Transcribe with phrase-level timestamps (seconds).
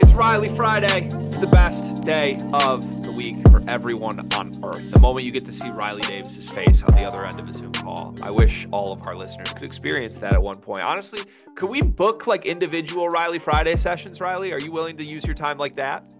[0.00, 1.06] It's Riley Friday.
[1.06, 4.90] It's the best day of the week for everyone on earth.
[4.90, 7.52] The moment you get to see Riley Davis's face on the other end of a
[7.52, 8.14] Zoom call.
[8.22, 10.80] I wish all of our listeners could experience that at one point.
[10.80, 11.20] Honestly,
[11.54, 14.52] could we book like individual Riley Friday sessions, Riley?
[14.52, 16.14] Are you willing to use your time like that?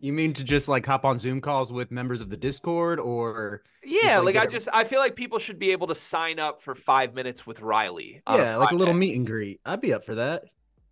[0.00, 3.62] You mean to just like hop on Zoom calls with members of the Discord or
[3.84, 6.38] Yeah, like, like, I a- just I feel like people should be able to sign
[6.38, 8.22] up for five minutes with Riley.
[8.28, 9.60] yeah, like a little meet and greet?
[9.64, 10.44] I'd be up for that.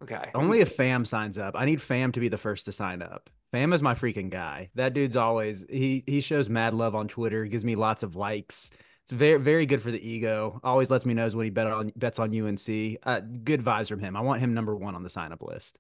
[0.03, 0.31] Okay.
[0.35, 1.55] Only if Fam signs up.
[1.57, 3.31] I need Fam to be the first to sign up.
[3.51, 4.71] Fam is my freaking guy.
[4.75, 7.47] That dude's always he he shows mad love on Twitter.
[7.47, 8.71] Gives me lots of likes.
[9.05, 10.61] It's very very good for the ego.
[10.63, 12.99] Always lets me knows when he bet on bets on UNC.
[13.03, 14.17] Uh, good vibes from him.
[14.17, 15.79] I want him number one on the sign up list.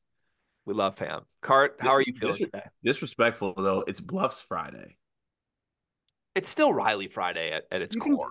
[0.68, 1.22] We love fam.
[1.40, 2.62] Cart, how are you feeling dis- today?
[2.84, 3.84] Disrespectful though.
[3.86, 4.98] It's Bluffs Friday.
[6.34, 8.28] It's still Riley Friday at, at its You core.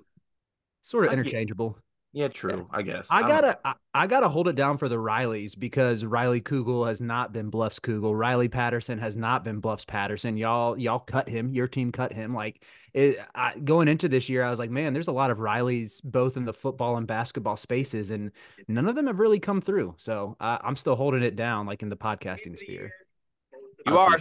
[0.81, 1.79] Sort of I get- interchangeable.
[2.17, 2.67] Yeah, true.
[2.71, 3.09] I guess.
[3.11, 6.87] I don't- gotta, I, I gotta hold it down for the Rileys because Riley Kugel
[6.87, 8.17] has not been Bluffs Kugel.
[8.17, 10.35] Riley Patterson has not been Bluffs Patterson.
[10.35, 11.53] Y'all, y'all cut him.
[11.53, 12.33] Your team cut him.
[12.33, 12.63] Like
[12.95, 16.03] it, I, going into this year, I was like, man, there's a lot of Rileys
[16.03, 18.31] both in the football and basketball spaces, and
[18.67, 19.93] none of them have really come through.
[19.97, 22.91] So I, I'm still holding it down, like in the podcasting sphere.
[23.87, 24.17] You I are.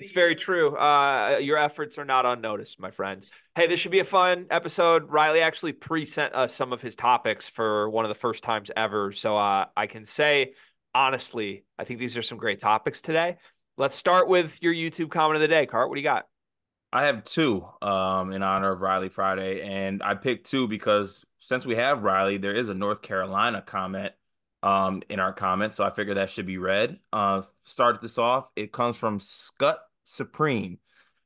[0.00, 0.76] It's very true.
[0.76, 3.26] Uh, your efforts are not unnoticed, my friend.
[3.54, 5.10] Hey, this should be a fun episode.
[5.10, 9.12] Riley actually pre-sent us some of his topics for one of the first times ever.
[9.12, 10.54] So uh, I can say,
[10.94, 13.36] honestly, I think these are some great topics today.
[13.76, 15.88] Let's start with your YouTube comment of the day, Cart.
[15.88, 16.26] What do you got?
[16.92, 21.66] I have two um in honor of Riley Friday, and I picked two because since
[21.66, 24.12] we have Riley, there is a North Carolina comment
[24.64, 26.98] um in our comments, so I figured that should be read.
[27.12, 28.50] Uh, start this off.
[28.56, 30.78] It comes from Scut Supreme.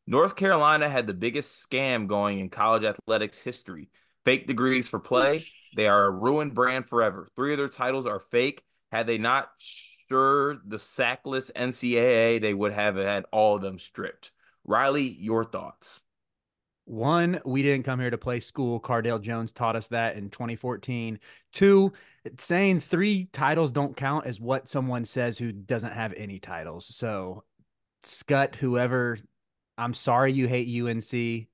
[0.07, 3.91] North Carolina had the biggest scam going in college athletics history.
[4.25, 5.45] Fake degrees for play.
[5.77, 7.29] They are a ruined brand forever.
[7.37, 8.63] Three of their titles are fake.
[8.91, 14.33] Had they not sure the sackless NCAA, they would have had all of them stripped.
[14.65, 16.03] Riley, your thoughts?
[16.87, 18.81] One, we didn't come here to play school.
[18.81, 21.21] Cardale Jones taught us that in 2014.
[21.53, 21.93] Two,
[22.39, 26.87] saying three titles don't count is what someone says who doesn't have any titles.
[26.87, 27.45] So,
[28.03, 29.19] Scut, whoever,
[29.77, 31.49] I'm sorry you hate UNC.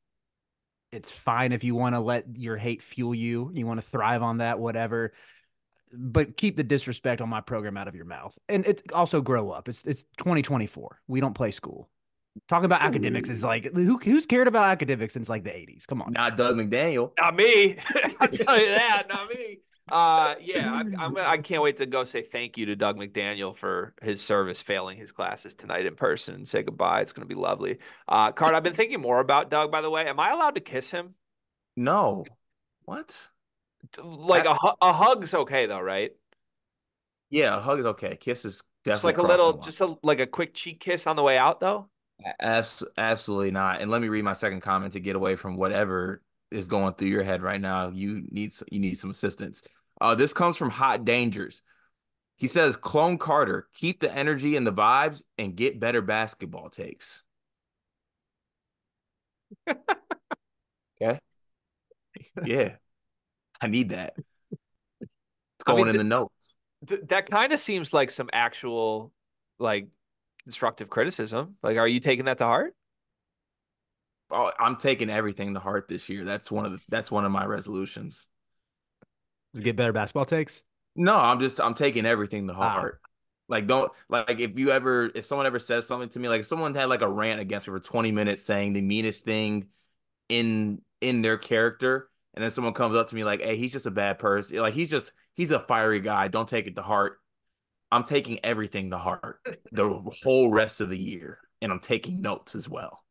[0.92, 3.50] It's fine if you want to let your hate fuel you.
[3.52, 5.12] You want to thrive on that, whatever.
[5.92, 8.38] But keep the disrespect on my program out of your mouth.
[8.48, 9.68] And it also grow up.
[9.68, 11.00] It's it's 2024.
[11.08, 11.88] We don't play school.
[12.48, 15.86] Talking about academics is like who who's cared about academics since like the 80s?
[15.86, 16.12] Come on.
[16.12, 17.12] Not Dug McDaniel.
[17.20, 17.76] Not me.
[18.20, 19.06] I'll tell you that.
[19.08, 19.60] Not me.
[19.90, 23.54] Uh, yeah, I'm, I'm, I can't wait to go say thank you to Dug McDaniel
[23.54, 27.02] for his service failing his classes tonight in person and say goodbye.
[27.02, 27.78] It's going to be lovely.
[28.08, 30.06] Uh, Card, I've been thinking more about Dug, by the way.
[30.06, 31.14] Am I allowed to kiss him?
[31.76, 32.24] No.
[32.84, 33.28] What?
[34.02, 36.12] Like a, a hug's okay, though, right?
[37.28, 38.16] Yeah, a hug is okay.
[38.16, 41.16] Kiss is definitely Just like a little, just a, like a quick cheek kiss on
[41.16, 41.88] the way out, though.
[42.40, 43.80] Absolutely not.
[43.82, 46.22] And let me read my second comment to get away from whatever
[46.54, 47.91] is going through your head right now.
[47.91, 49.62] You need you need some assistance.
[50.00, 51.62] Uh, this comes from Hot Dangers.
[52.37, 57.25] He says, "Clone Carter, keep the energy and the vibes, and get better basketball takes."
[59.69, 61.19] okay.
[62.44, 62.76] Yeah,
[63.60, 64.14] I need that.
[64.16, 66.56] It's I mean, going in th- the notes.
[66.87, 69.12] Th- that kind of seems like some actual,
[69.59, 69.88] like,
[70.44, 71.56] constructive criticism.
[71.62, 72.75] Like, are you taking that to heart?
[74.30, 76.24] Oh, I'm taking everything to heart this year.
[76.24, 78.26] That's one of the, that's one of my resolutions.
[79.58, 80.62] Get better basketball takes.
[80.96, 82.70] No, I'm just I'm taking everything to Ah.
[82.70, 83.00] heart.
[83.49, 86.46] Like don't like if you ever if someone ever says something to me like if
[86.46, 89.69] someone had like a rant against me for 20 minutes saying the meanest thing
[90.31, 93.84] in in their character and then someone comes up to me like hey he's just
[93.84, 97.19] a bad person like he's just he's a fiery guy don't take it to heart
[97.93, 99.40] I'm taking everything to heart
[99.72, 99.90] the
[100.25, 103.03] whole rest of the year and I'm taking notes as well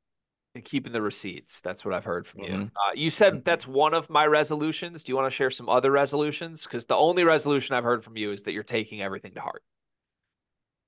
[0.55, 1.61] And keeping the receipts.
[1.61, 2.49] That's what I've heard from you.
[2.51, 2.71] Mhm.
[2.75, 5.01] Uh, you said that's one of my resolutions.
[5.01, 6.63] Do you want to share some other resolutions?
[6.63, 9.63] Because the only resolution I've heard from you is that you're taking everything to heart.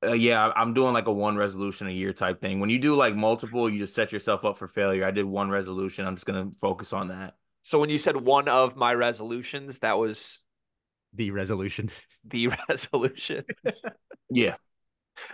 [0.05, 2.59] Uh, yeah, I'm doing like a one resolution a year type thing.
[2.59, 5.03] When you do like multiple, you just set yourself up for failure.
[5.03, 6.05] I did one resolution.
[6.05, 7.35] I'm just gonna focus on that.
[7.63, 10.43] So when you said one of my resolutions, that was
[11.13, 11.89] The resolution.
[12.23, 13.45] the resolution.
[14.29, 14.57] Yeah.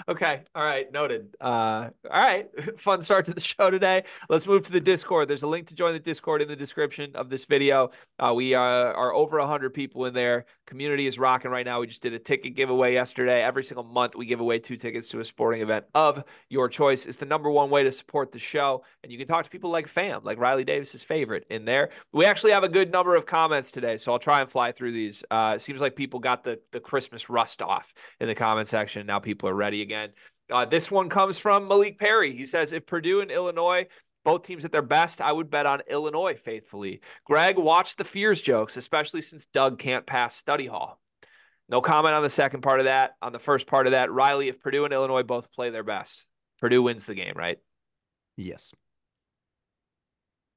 [0.07, 0.41] Okay.
[0.55, 0.91] All right.
[0.91, 1.35] Noted.
[1.39, 2.49] Uh, all right.
[2.79, 4.03] Fun start to the show today.
[4.29, 5.27] Let's move to the Discord.
[5.27, 7.91] There's a link to join the Discord in the description of this video.
[8.19, 10.45] Uh, we uh, are over 100 people in there.
[10.67, 11.79] Community is rocking right now.
[11.79, 13.43] We just did a ticket giveaway yesterday.
[13.43, 17.05] Every single month, we give away two tickets to a sporting event of your choice.
[17.05, 18.83] It's the number one way to support the show.
[19.03, 21.89] And you can talk to people like fam, like Riley Davis's favorite in there.
[22.13, 24.91] We actually have a good number of comments today, so I'll try and fly through
[24.93, 25.23] these.
[25.31, 29.05] Uh, seems like people got the, the Christmas rust off in the comment section.
[29.05, 30.09] Now people are ready again.
[30.51, 32.35] Uh, this one comes from Malik Perry.
[32.35, 33.87] He says, if Purdue and Illinois,
[34.25, 36.99] both teams at their best, I would bet on Illinois faithfully.
[37.25, 40.99] Greg, watch the fears jokes, especially since Dug can't pass study hall.
[41.69, 43.11] No comment on the second part of that.
[43.21, 46.27] On the first part of that, Riley, if Purdue and Illinois both play their best,
[46.59, 47.59] Purdue wins the game, right?
[48.35, 48.73] Yes.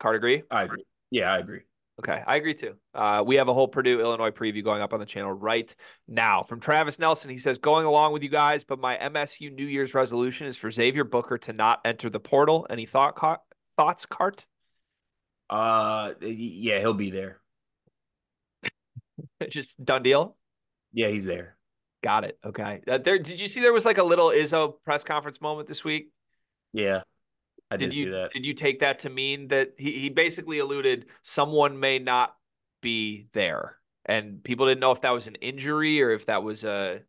[0.01, 0.43] Card agree?
[0.51, 0.85] I agree.
[1.11, 1.61] Yeah, I agree.
[2.01, 2.75] Okay, I agree too.
[2.93, 5.73] Uh, we have a whole Purdue Illinois preview going up on the channel right
[6.09, 6.43] now.
[6.43, 9.95] From Travis Nelson, he says, "Going along with you guys, but my MSU New Year's
[9.95, 13.39] resolution is for Xavier Booker to not enter the portal." Any thought ca-
[13.77, 14.45] thoughts, Cart?
[15.49, 17.41] Uh, yeah, he'll be there.
[19.49, 20.37] Just done deal.
[20.93, 21.57] Yeah, he's there.
[22.03, 22.39] Got it.
[22.45, 22.83] Okay.
[22.89, 23.21] Uh, there.
[23.21, 26.11] Did you see there was like a little Izzo press conference moment this week?
[26.73, 27.03] Yeah,
[27.75, 28.31] I did, did you see that.
[28.33, 32.37] did you take that to mean that he he basically alluded someone may not
[32.81, 33.77] be there,
[34.07, 37.01] and people didn't know if that was an injury or if that was a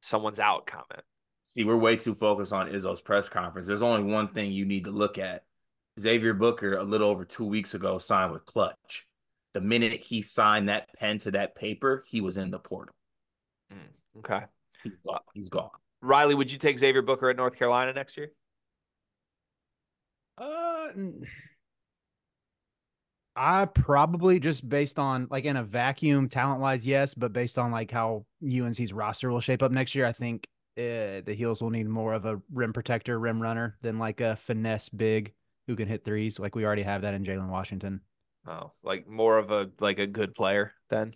[0.00, 1.02] someone's out comment.
[1.44, 3.66] See, we're way too focused on Izzo's press conference.
[3.66, 5.44] There's only one thing you need to look at.
[5.98, 9.06] Xavier Booker, a little over two weeks ago, signed with Clutch.
[9.52, 12.94] The minute he signed that pen to that paper, he was in the portal.
[13.72, 14.46] Mm, okay.
[14.84, 15.20] He's gone.
[15.34, 15.70] He's gone.
[16.02, 18.30] Riley, would you take Xavier Booker at North Carolina next year?
[20.40, 20.88] Uh,
[23.36, 27.70] I probably just based on like in a vacuum, talent wise, yes, but based on
[27.70, 30.48] like how UNC's roster will shape up next year, I think
[30.78, 34.36] uh, the Heels will need more of a rim protector, rim runner than like a
[34.36, 35.34] finesse big
[35.66, 36.38] who can hit threes.
[36.38, 38.00] Like we already have that in Jalen Washington.
[38.46, 41.14] Oh, like more of a like a good player then.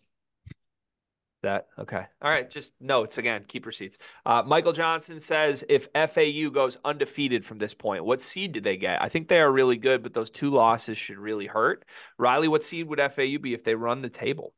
[1.44, 2.06] That okay.
[2.22, 2.50] All right.
[2.50, 3.44] Just notes again.
[3.46, 3.98] Keep receipts.
[4.24, 8.78] Uh, Michael Johnson says if FAU goes undefeated from this point, what seed did they
[8.78, 9.02] get?
[9.02, 11.84] I think they are really good, but those two losses should really hurt.
[12.18, 14.54] Riley, what seed would FAU be if they run the table?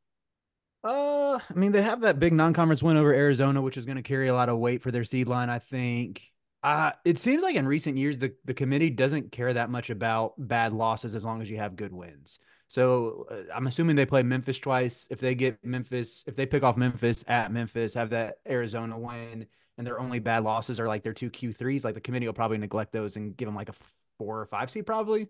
[0.81, 4.03] Uh, I mean, they have that big non-conference win over Arizona, which is going to
[4.03, 5.49] carry a lot of weight for their seed line.
[5.49, 6.23] I think.
[6.63, 10.33] Uh, it seems like in recent years the the committee doesn't care that much about
[10.37, 12.39] bad losses as long as you have good wins.
[12.67, 15.07] So uh, I'm assuming they play Memphis twice.
[15.09, 19.47] If they get Memphis, if they pick off Memphis at Memphis, have that Arizona win,
[19.77, 22.57] and their only bad losses are like their two Q3s, like the committee will probably
[22.57, 23.75] neglect those and give them like a
[24.17, 25.27] four or five seed, probably.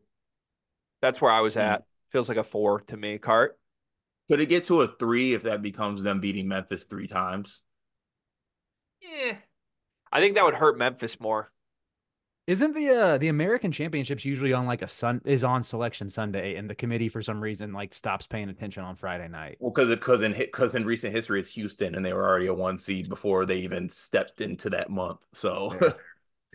[1.01, 1.83] That's where I was at.
[2.11, 3.17] Feels like a four to me.
[3.17, 3.59] Cart.
[4.29, 7.61] Could it get to a three if that becomes them beating Memphis three times?
[9.01, 9.35] Yeah.
[10.11, 11.51] I think that would hurt Memphis more.
[12.47, 16.55] Isn't the uh the American Championships usually on like a sun is on Selection Sunday,
[16.55, 19.59] and the committee for some reason like stops paying attention on Friday night?
[19.59, 22.53] Well, because because in because in recent history it's Houston and they were already a
[22.53, 25.25] one seed before they even stepped into that month.
[25.33, 25.73] So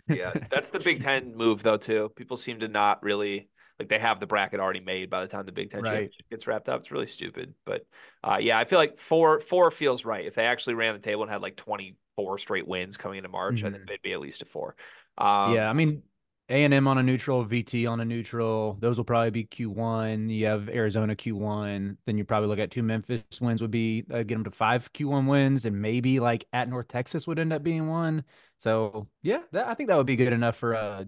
[0.09, 2.11] Yeah, that's the Big Ten move though too.
[2.15, 3.49] People seem to not really
[3.79, 5.85] like they have the bracket already made by the time the Big Ten Right.
[5.85, 6.81] championship gets wrapped up.
[6.81, 7.85] It's really stupid, but
[8.23, 10.25] uh, yeah, I feel like four four feels right.
[10.25, 13.29] If they actually ran the table and had like twenty four straight wins coming into
[13.29, 13.87] March, I think Mhm.
[13.87, 14.75] they'd be at least a four.
[15.17, 16.03] Um, yeah, I mean
[16.49, 18.77] A and M on a neutral, VT on a neutral.
[18.79, 20.29] Those will probably be Q one.
[20.29, 21.97] You have Arizona Q one.
[22.05, 24.91] Then you probably look at two Memphis wins would be uh, get them to five
[24.93, 28.23] Q one wins, and maybe like at North Texas would end up being one.
[28.57, 31.05] So yeah, that, I think that would be good enough for uh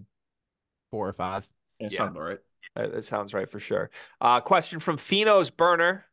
[0.90, 1.48] four or five.
[1.78, 1.98] it Yeah.
[1.98, 2.38] sounds all right.
[2.74, 3.90] That, that sounds right for sure.
[4.20, 6.04] Uh, question from Pheno's Burner,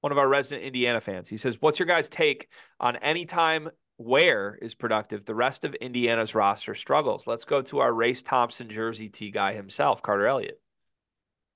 [0.00, 1.28] one of our resident Indiana fans.
[1.28, 2.48] He says, What's your guys' take
[2.80, 5.24] on any time where is productive?
[5.24, 7.26] The rest of Indiana's roster struggles.
[7.26, 10.60] Let's go to our Race Thompson jersey T guy himself, Carter Elliott.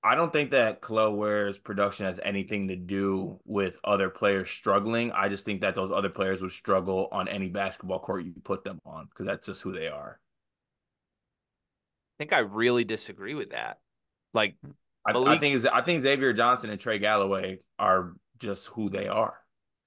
[0.06, 5.10] I don't think that Kel'el Ware's production has anything to do with other players struggling.
[5.10, 8.62] I just think that those other players would struggle on any basketball court you put
[8.62, 10.20] them on because that's just who they are.
[12.14, 13.80] I think I really disagree with that.
[14.32, 14.54] Like,
[15.04, 19.36] I, I think I think Xavier Johnson and Trey Galloway are just who they are.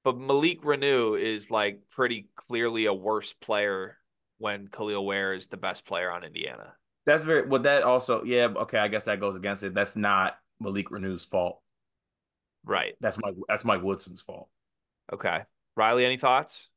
[0.09, 3.95] But Malik Renew is like pretty clearly a worse player
[4.39, 6.73] when Kel'el Ware is the best player on Indiana.
[7.05, 7.61] That's very well.
[7.61, 8.79] That also, yeah, okay.
[8.79, 9.75] I guess that goes against it.
[9.75, 11.61] That's not Malik Renew's fault.
[12.65, 12.95] Right.
[12.99, 13.35] That's Mike.
[13.47, 14.49] That's Mike Woodson's fault.
[15.13, 15.43] Okay.
[15.75, 16.67] Riley, any thoughts?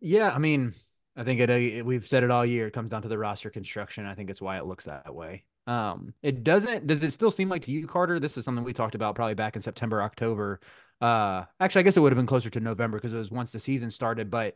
[0.00, 0.74] Yeah, I mean,
[1.16, 2.68] I think it, uh, we've said it all year.
[2.68, 4.06] It comes down to the roster construction.
[4.06, 5.42] I think it's why it looks that way.
[5.66, 6.86] Um, it doesn't.
[6.86, 8.20] Does it still seem like to you, Carter?
[8.20, 10.60] This is something we talked about probably back in September, October.
[11.02, 13.50] Uh, actually, I guess it would have been closer to November because it was once
[13.52, 14.30] the season started.
[14.30, 14.54] But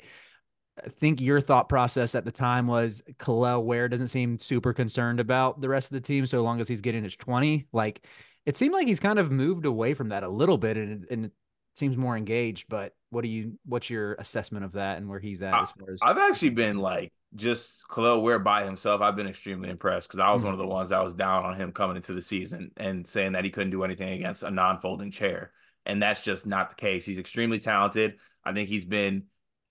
[0.84, 5.20] I think your thought process at the time was Kel'el Ware doesn't seem super concerned
[5.20, 7.66] about the rest of the team so long as he's getting his 20.
[7.72, 8.02] Like
[8.44, 11.24] it seemed like he's kind of moved away from that a little bit and, and
[11.26, 11.32] it
[11.74, 12.66] seems more engaged.
[12.68, 15.92] But what do you what's your assessment of that and where he's at as far
[15.92, 19.00] as I've actually been like just Kel'el Ware by himself.
[19.00, 20.46] I've been extremely impressed because I was Mhm.
[20.46, 23.32] one of the ones that was down on him coming into the season and saying
[23.32, 25.52] that he couldn't do anything against a non-folding chair.
[25.86, 27.06] And that's just not the case.
[27.06, 28.18] He's extremely talented.
[28.44, 29.24] I think he's been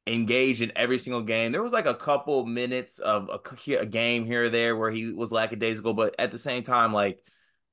[0.07, 1.51] engaged in every single game.
[1.51, 5.11] There was like a couple minutes of a, a game here or there where he
[5.11, 7.19] was lackadaisical, but at the same time, like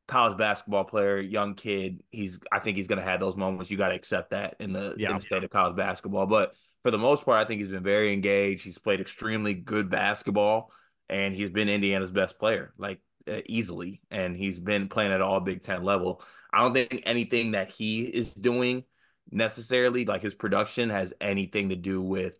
[0.08, 3.70] college basketball player, young kid, he's I think he's gonna have those moments.
[3.70, 5.10] You got to accept that in the Yeah.
[5.10, 6.26] in the state of college basketball.
[6.26, 8.64] But for the most part, I think he's been very engaged.
[8.64, 10.72] He's played extremely good basketball,
[11.08, 14.00] and he's been Indiana's best player, like uh, easily.
[14.10, 16.22] And he's been playing at all Big Ten level.
[16.52, 18.84] I don't think anything that he is doing
[19.30, 22.36] necessarily, like his production, has anything to do with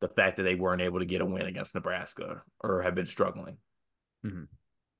[0.00, 3.06] the fact that they weren't able to get a win against Nebraska or have been
[3.06, 3.56] struggling.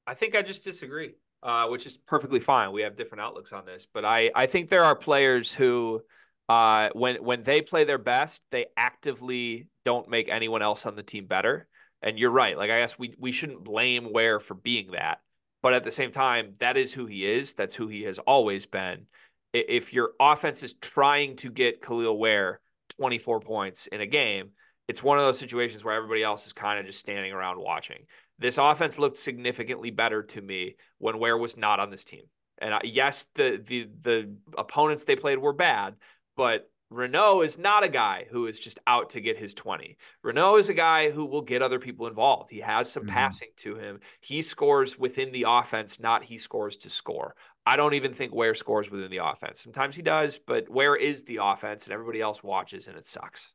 [0.07, 2.73] I think I just disagree, uh, which is perfectly fine.
[2.73, 6.03] We have different outlooks on this, but I, I think there are players who,
[6.49, 11.03] uh, when when they play their best, they actively don't make anyone else on the
[11.03, 11.69] team better.
[12.03, 12.57] And you're right.
[12.57, 15.21] Like I guess we we shouldn't blame Ware for being that,
[15.65, 17.55] but at the same time, that is who he is.
[17.55, 19.07] That's who he has always been.
[19.53, 22.61] If your offense is trying to get Kel'el Ware
[22.99, 24.51] 24 points in a game,
[24.87, 28.05] it's one of those situations where everybody else is kind of just standing around watching
[28.39, 32.25] this offense looked significantly better to me when Ware was not on this team.
[32.59, 35.95] And I, yes, the the the opponents they played were bad,
[36.37, 39.97] but Reneau is not a guy who is just out to get his 20.
[40.25, 42.51] Reneau is a guy who will get other people involved.
[42.51, 43.09] He has some Mhm.
[43.11, 44.01] passing to him.
[44.21, 47.35] He scores within the offense, not he scores to score.
[47.67, 49.61] I don't even think Ware scores within the offense.
[49.61, 53.53] Sometimes he does, but Ware is the offense and everybody else watches and it sucks.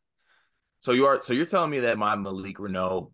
[0.79, 3.12] So you are so you're telling me that my Malik Reneau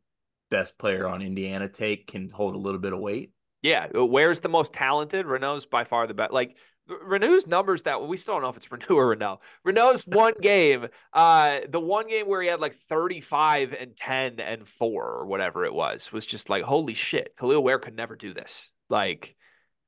[0.49, 3.31] best player on Indiana take can hold a little bit of weight?
[3.61, 5.25] Yeah, Ware's the most talented.
[5.25, 6.31] Reneau's by far the best.
[6.31, 6.55] Like
[6.89, 9.39] R- Reneau's numbers that we still don't know if it's Reneau or Reneau.
[9.65, 14.67] Reneau's one game, uh, the one game where he had like 35 and 10 and
[14.67, 18.33] 4 or whatever it was, was just like, holy shit, Kel'el Ware could never do
[18.33, 18.69] this.
[18.89, 19.35] Like,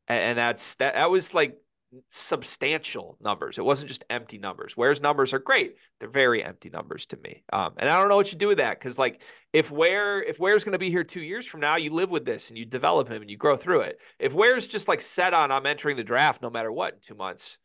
[0.08, 1.56] and, and that's that that was like
[2.10, 3.58] substantial numbers.
[3.58, 4.76] It wasn't just empty numbers.
[4.76, 5.76] Ware's numbers are great.
[6.00, 7.44] They're very empty numbers to me.
[7.52, 9.22] Um, and I don't know what you do with that because like
[9.54, 12.26] if Ware if Ware's going to be here two years from now, you live with
[12.26, 14.00] this and you develop him and you grow through it.
[14.20, 17.16] If Ware's just like set on I'm entering the draft no matter what in two
[17.16, 17.58] months,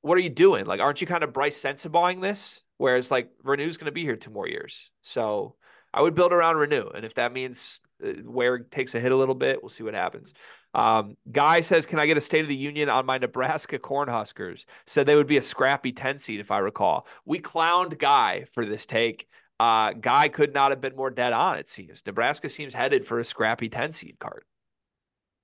[0.00, 0.66] what are you doing?
[0.66, 2.60] Like, aren't you kind of Bryce Sensabawing this?
[2.78, 5.56] Whereas like Renew's going to be here two more years, so
[5.92, 9.16] I would build around Renew, and if that means uh, Ware takes a hit a
[9.16, 10.32] little bit, we'll see what happens.
[10.74, 14.64] Um, Guy says, "Can I get a State of the Union on my Nebraska Cornhuskers?"
[14.86, 17.06] Said they would be a scrappy ten seed if I recall.
[17.24, 19.28] We clowned Guy for this take.
[19.60, 21.58] Uh, Guy could not have been more dead on.
[21.58, 24.44] It seems Nebraska seems headed for a scrappy ten seed card.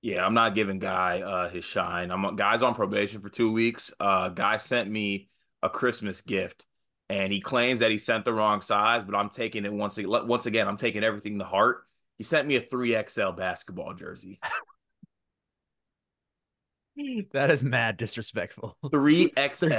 [0.01, 2.11] Yeah, I'm not giving Guy uh, his shine.
[2.11, 3.93] I'm Guy's on probation for two weeks.
[3.99, 5.29] Uh, Guy sent me
[5.61, 6.65] a Christmas gift,
[7.07, 9.97] and he claims that he sent the wrong size, but I'm taking it once.
[9.97, 11.83] Once again, I'm taking everything to heart.
[12.17, 14.39] He sent me a three XL basketball jersey.
[17.33, 18.77] That is mad disrespectful.
[18.91, 19.65] Three XL.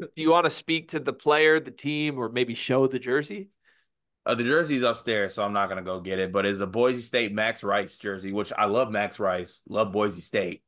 [0.00, 3.48] Do you want to speak to the player, the team, or maybe show the jersey?
[4.26, 6.32] Uh, the jersey's upstairs, so I'm not gonna go get it.
[6.32, 10.20] But it's a Boise State Max Rice jersey, which I love Max Rice, love Boise
[10.20, 10.62] State.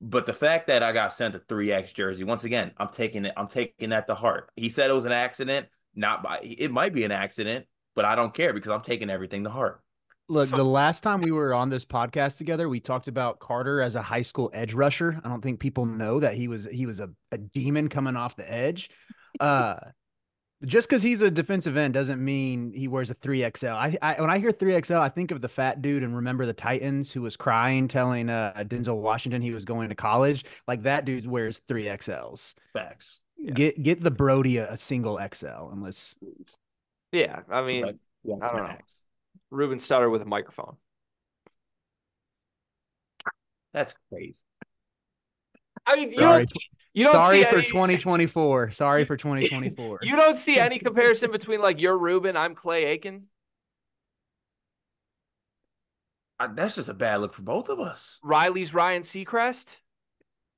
[0.00, 3.34] But the fact that I got sent a 3X jersey, once again, I'm taking it,
[3.36, 4.50] I'm taking that to heart.
[4.56, 8.14] He said it was an accident, not by it might be an accident, but I
[8.14, 9.82] don't care because I'm taking everything to heart.
[10.28, 13.80] Look, So- the last time we were on this podcast together, we talked about Carter
[13.80, 15.20] as a high school edge rusher.
[15.24, 18.36] I don't think people know that he was he was a, a demon coming off
[18.36, 18.90] the edge.
[19.38, 19.76] Uh
[20.64, 23.74] just because he's a defensive end doesn't mean he wears a 3XL.
[23.74, 26.54] I, I when I hear 3XL, I think of the fat dude and remember the
[26.54, 30.44] Titans who was crying telling uh Denzel Washington he was going to college.
[30.66, 32.54] Like that dude wears 3XLs.
[32.72, 33.20] Facts.
[33.36, 33.52] Yeah.
[33.52, 36.16] Get get the Brody a, single XL unless
[37.12, 37.92] Yeah, I mean, I
[38.24, 38.62] don't know.
[38.62, 39.02] Max.
[39.50, 40.76] Ruben Studdard with a microphone.
[43.72, 44.40] That's crazy.
[45.86, 46.52] I mean, you sorry, don't,
[46.94, 48.70] you don't sorry see for any, 2024.
[48.72, 50.00] Sorry for 2024.
[50.02, 53.24] You don't see any comparison between like you're Ruben, I'm Clay Aiken.
[56.38, 58.18] I, that's just a bad look for both of us.
[58.22, 59.76] Riley's Ryan Seacrest.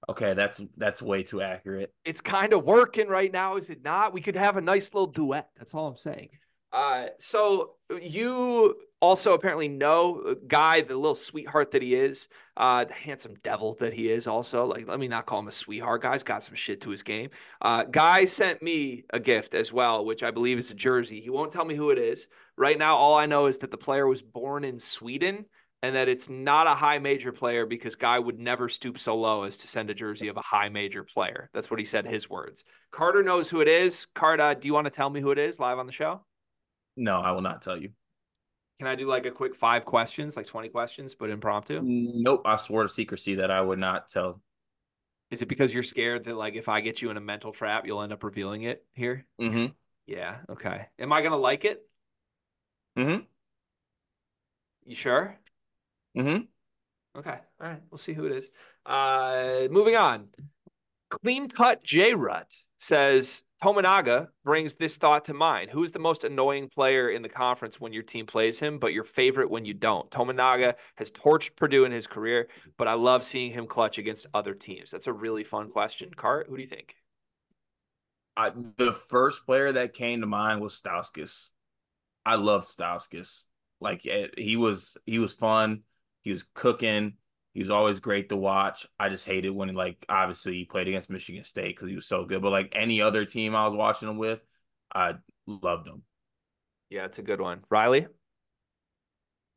[0.09, 1.93] Okay, that's that's way too accurate.
[2.05, 4.13] It's kind of working right now, is it not?
[4.13, 5.51] We could have a nice little duet.
[5.57, 6.31] That's all I'm saying.
[6.73, 12.93] Uh, so you also apparently know guy, the little sweetheart that he is, uh, the
[12.93, 14.27] handsome devil that he is.
[14.27, 16.03] Also, like, let me not call him a sweetheart.
[16.03, 17.31] Guy's got some shit to his game.
[17.63, 21.21] Uh, guy sent me a gift as well, which I believe is a jersey.
[21.21, 22.97] He won't tell me who it is right now.
[22.97, 25.47] All I know is that the player was born in Sweden
[25.83, 29.45] and that it's not a high major player because Guy would never stoop so low
[29.45, 31.49] as to send a jersey of a high major player.
[31.55, 32.65] That's what he said, his words.
[32.91, 34.07] Carter knows who it is.
[34.15, 36.23] Carter, do you want to tell me who it is live on the show?
[36.99, 37.91] No, I will not tell you.
[38.79, 41.81] Can I do like a quick five questions, like 20 questions, but impromptu?
[41.83, 42.43] Nope.
[42.45, 44.41] I swore to secrecy that I would not tell.
[45.31, 47.87] Is it because you're scared that like if I get you in a mental trap,
[47.87, 49.27] you'll end up revealing it here?
[49.41, 49.67] Mm-hmm.
[50.07, 50.39] Yeah.
[50.51, 50.87] Okay.
[50.99, 51.83] Am I gonna like it?
[52.97, 53.21] Mm-hmm.
[54.87, 55.39] You sure?
[56.17, 57.19] Mm-hmm.
[57.19, 57.39] Okay.
[57.61, 57.83] All right.
[57.91, 58.51] We'll see who it is.
[58.87, 60.29] Uh moving on.
[61.11, 65.71] Clean cut J Rut says Tominaga brings this thought to mind.
[65.71, 68.93] Who is the most annoying player in the conference when your team plays him, but
[68.93, 70.09] your favorite when you don't?
[70.11, 74.55] Tominaga has torched Purdue in his career, but I love seeing him clutch against other
[74.55, 74.93] teams.
[74.93, 76.11] That's a really fun question.
[76.15, 76.95] Cart, who do you think?
[78.37, 81.51] I, the first player that came to mind was Stauskas.
[82.25, 83.47] I love Stauskas.
[83.81, 85.83] Like it, he was, he was fun.
[86.23, 87.15] He was cooking.
[87.55, 88.87] He was always great to watch.
[89.01, 92.25] I just hated when, like, obviously he played against Michigan State because he was so
[92.25, 92.43] good.
[92.43, 94.41] But like any other team I was watching him with,
[94.95, 95.15] I
[95.47, 96.03] loved him.
[96.91, 97.65] Yeah, it's a good one.
[97.69, 98.07] Riley,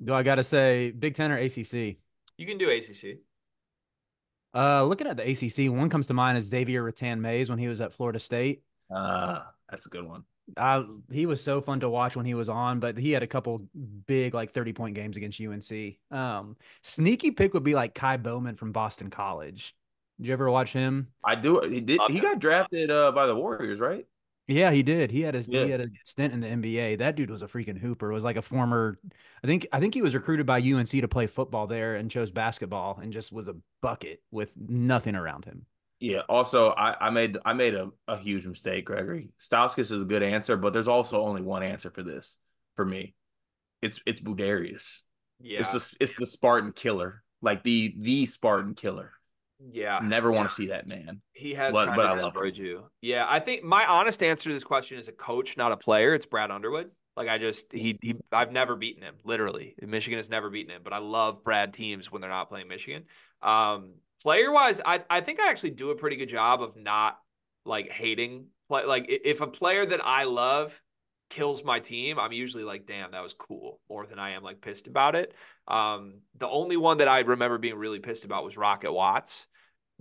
[0.04, 1.98] Do I got to say Big Ten or ACC?
[2.38, 3.20] you can do ACC.
[4.54, 7.80] Uh, looking at the ACC, one comes to mind is Xavier Rathan-Mayes when he was
[7.82, 8.64] at Florida State.
[8.94, 10.24] Uh, that's a good one.
[10.58, 13.28] Uh, he was so fun to watch when he was on, but he had a
[13.28, 13.62] couple
[14.06, 15.96] big like 30 point games against UNC.
[16.12, 19.76] Um, sneaky pick would be like Ky Bowman from Boston College.
[20.20, 21.08] Did you ever watch him?
[21.24, 21.62] I do.
[21.62, 22.00] He did.
[22.10, 24.06] He got drafted uh, by the Warriors, right?
[24.48, 25.12] Yeah, he did.
[25.12, 25.66] He had a Yeah.
[25.66, 26.98] he had a stint in the NBA.
[26.98, 28.12] That dude was a freaking hooper.
[28.12, 29.00] Was like a former
[29.44, 32.32] I think I think he was recruited by UNC to play football there and chose
[32.32, 35.66] basketball and just was a bucket with nothing around him.
[36.02, 36.22] Yeah.
[36.28, 39.32] Also, I, I made I made a, a huge mistake, Gregory.
[39.40, 42.38] Stauskas is a good answer, but there's also only one answer for this
[42.76, 43.14] for me.
[43.82, 45.04] It's it's Budarius.
[45.40, 45.60] Yeah.
[45.62, 49.12] It's the it's the Spartan killer, like the the Spartan killer.
[49.72, 50.00] yeah.
[50.04, 51.22] Never want to see that man.
[51.34, 52.86] He has But- but I love destroyed you.
[53.02, 56.16] Yeah, I think my honest answer to this question is a coach, not a player.
[56.16, 56.90] It's Brad Underwood.
[57.16, 59.76] Like I just he he I've never beaten him, literally.
[59.82, 63.04] Michigan has never beaten him, but I love Brad teams when they're not playing Michigan.
[63.44, 67.18] Um player wise, I I think I actually do a pretty good job of not
[67.66, 70.80] like hating play like if a player that I love
[71.30, 74.62] kills my team, I'm usually like, damn, that was cool, more than I am like
[74.62, 75.34] pissed about it.
[75.68, 79.48] Um, the only one that I remember being really pissed about was Rocket Watts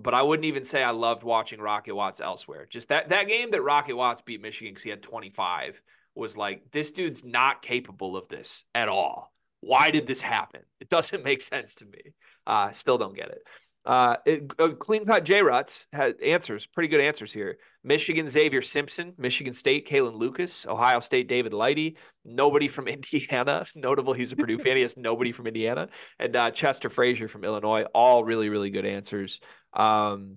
[0.02, 2.66] but I wouldn't even say I loved watching Rocket Watts elsewhere.
[2.68, 5.80] Just that that game that Rocket Watts beat Michigan because he had 25
[6.14, 9.32] was like this dude's not capable of this at all.
[9.60, 10.62] Why did this happen?
[10.80, 12.14] It doesn't make sense to me.
[12.46, 13.42] Uh, still don't get it.
[13.86, 17.58] Uh, it, uh, clean cut J Ruts had answers, pretty good answers here.
[17.82, 23.64] Michigan Xavier Simpson, Michigan State Kalin Lucas, Ohio State David Lighty, nobody from Indiana.
[23.74, 24.76] Notable, he's a Purdue fan.
[24.76, 25.88] He has nobody from Indiana,
[26.18, 27.84] and uh, Chester Frazier from Illinois.
[27.94, 29.40] All really, really good answers.
[29.72, 30.36] Um,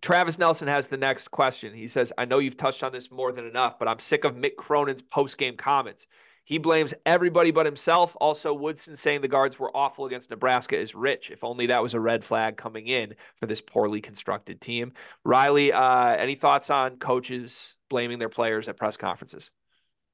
[0.00, 1.74] Travis Nelson has the next question.
[1.74, 4.34] He says, I know you've touched on this more than enough, but I'm sick of
[4.34, 6.06] Mick Cronin's post game comments.
[6.44, 8.16] He blames everybody but himself.
[8.20, 11.30] Also, Woodson saying the guards were awful against Nebraska is rich.
[11.30, 14.92] If only that was a red flag coming in for this poorly constructed team.
[15.24, 19.50] Riley, uh, any thoughts on coaches blaming their players at press conferences?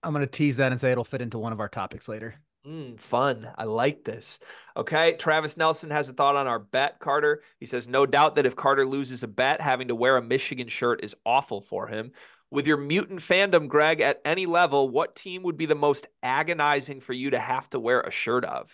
[0.03, 2.37] I'm gonna tease that and say it'll fit into one of our topics later.
[2.67, 3.49] Mm, fun.
[3.57, 4.39] I like this.
[4.77, 5.15] Okay.
[5.15, 7.43] Travis Nelson has a thought on our bet, Carter.
[7.59, 10.69] He says, No doubt that if Carter loses a bet, having to wear a Michigan
[10.69, 12.13] shirt is awful for him.
[12.51, 17.01] With your mutant fandom, Greg, at any level, what team would be the most agonizing
[17.01, 18.73] for you to have to wear a shirt of?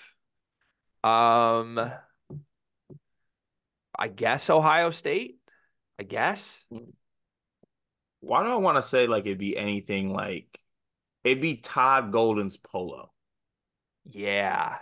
[1.04, 1.92] Um,
[3.98, 5.38] I guess Ohio State.
[5.98, 6.64] I guess.
[8.20, 10.58] Why do I want to say like it'd be anything like
[11.24, 13.12] it'd be Todd Golden's polo?
[14.10, 14.76] Yeah.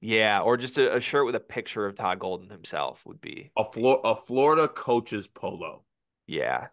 [0.00, 0.40] Yeah.
[0.40, 3.50] Or just a, a shirt with a picture of Todd Golden himself would be.
[3.56, 5.84] A Flor- a Florida coach's polo.
[6.26, 6.68] Yeah.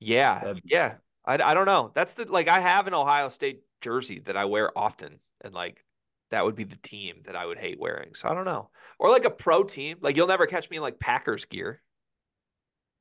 [0.00, 0.40] Yeah.
[0.40, 0.94] That'd- Yeah.
[1.24, 1.90] I, I don't know.
[1.94, 5.84] That's the like I have an Ohio State jersey that I wear often and like
[6.30, 8.14] that would be the team that I would hate wearing.
[8.14, 8.70] So I don't know.
[8.98, 9.98] Or like a pro team.
[10.00, 11.82] Like you'll never catch me in like Packers gear.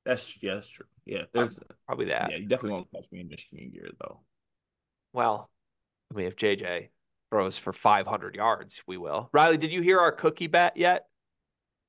[0.06, 0.86] That's yeah, that's true.
[1.06, 2.30] Yeah, there's Probably that.
[2.32, 4.22] yeah, you definitely won't catch me in Michigan gear though.
[5.14, 5.50] Well,
[6.12, 6.90] I mean if JJ
[7.32, 9.30] throws for 500 yards, we will.
[9.34, 11.06] Riley, did you hear our cookie bet yet?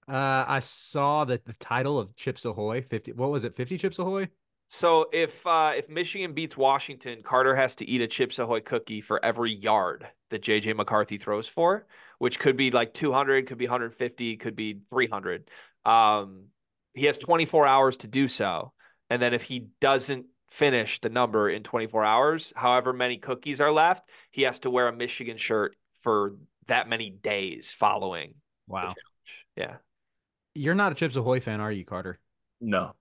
[0.09, 3.99] Uh, I saw that the title of Chips Ahoy, 50, what was it, 50 Chips
[3.99, 4.29] Ahoy?
[4.69, 9.01] So if uh, if Michigan beats Washington, Carter has to eat a Chips Ahoy cookie
[9.01, 11.87] for every yard that JJ McCarthy throws for,
[12.19, 15.49] which could be like 200, could be 150, could be 300.
[15.85, 16.47] Um,
[16.95, 18.73] he has 24 hours to do so,
[19.09, 23.71] and then if he doesn't finish the number in 24 hours, however many cookies are
[23.71, 28.35] left, he has to wear a Michigan shirt for that many days following.
[28.67, 28.95] Wow.
[29.57, 29.77] Yeah.
[30.55, 32.19] You're not a Chips Ahoy fan, are you, Carter?
[32.61, 32.95] No.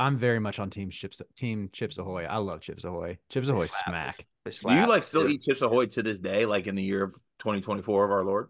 [0.00, 2.24] I'm very much on Team Chips Team Chips Ahoy.
[2.24, 3.18] I love Chips Ahoy.
[3.28, 4.14] Chips Ahoy slap.
[4.16, 4.26] smack.
[4.74, 7.12] Do you like still eat Chips Ahoy to this day, like in the year of
[7.40, 8.48] 2024 of our Lord?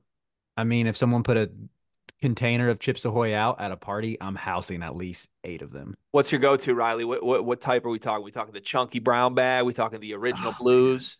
[0.57, 1.51] I mean, if someone put a
[2.21, 5.97] container of Chips Ahoy out at a party, I'm housing at least eight of them.
[6.13, 7.05] What's your go-to, Riley?
[7.05, 8.25] What, what what type are we talking?
[8.25, 9.65] we talking the chunky brown bag?
[9.65, 11.17] we talking the original Oh, blues?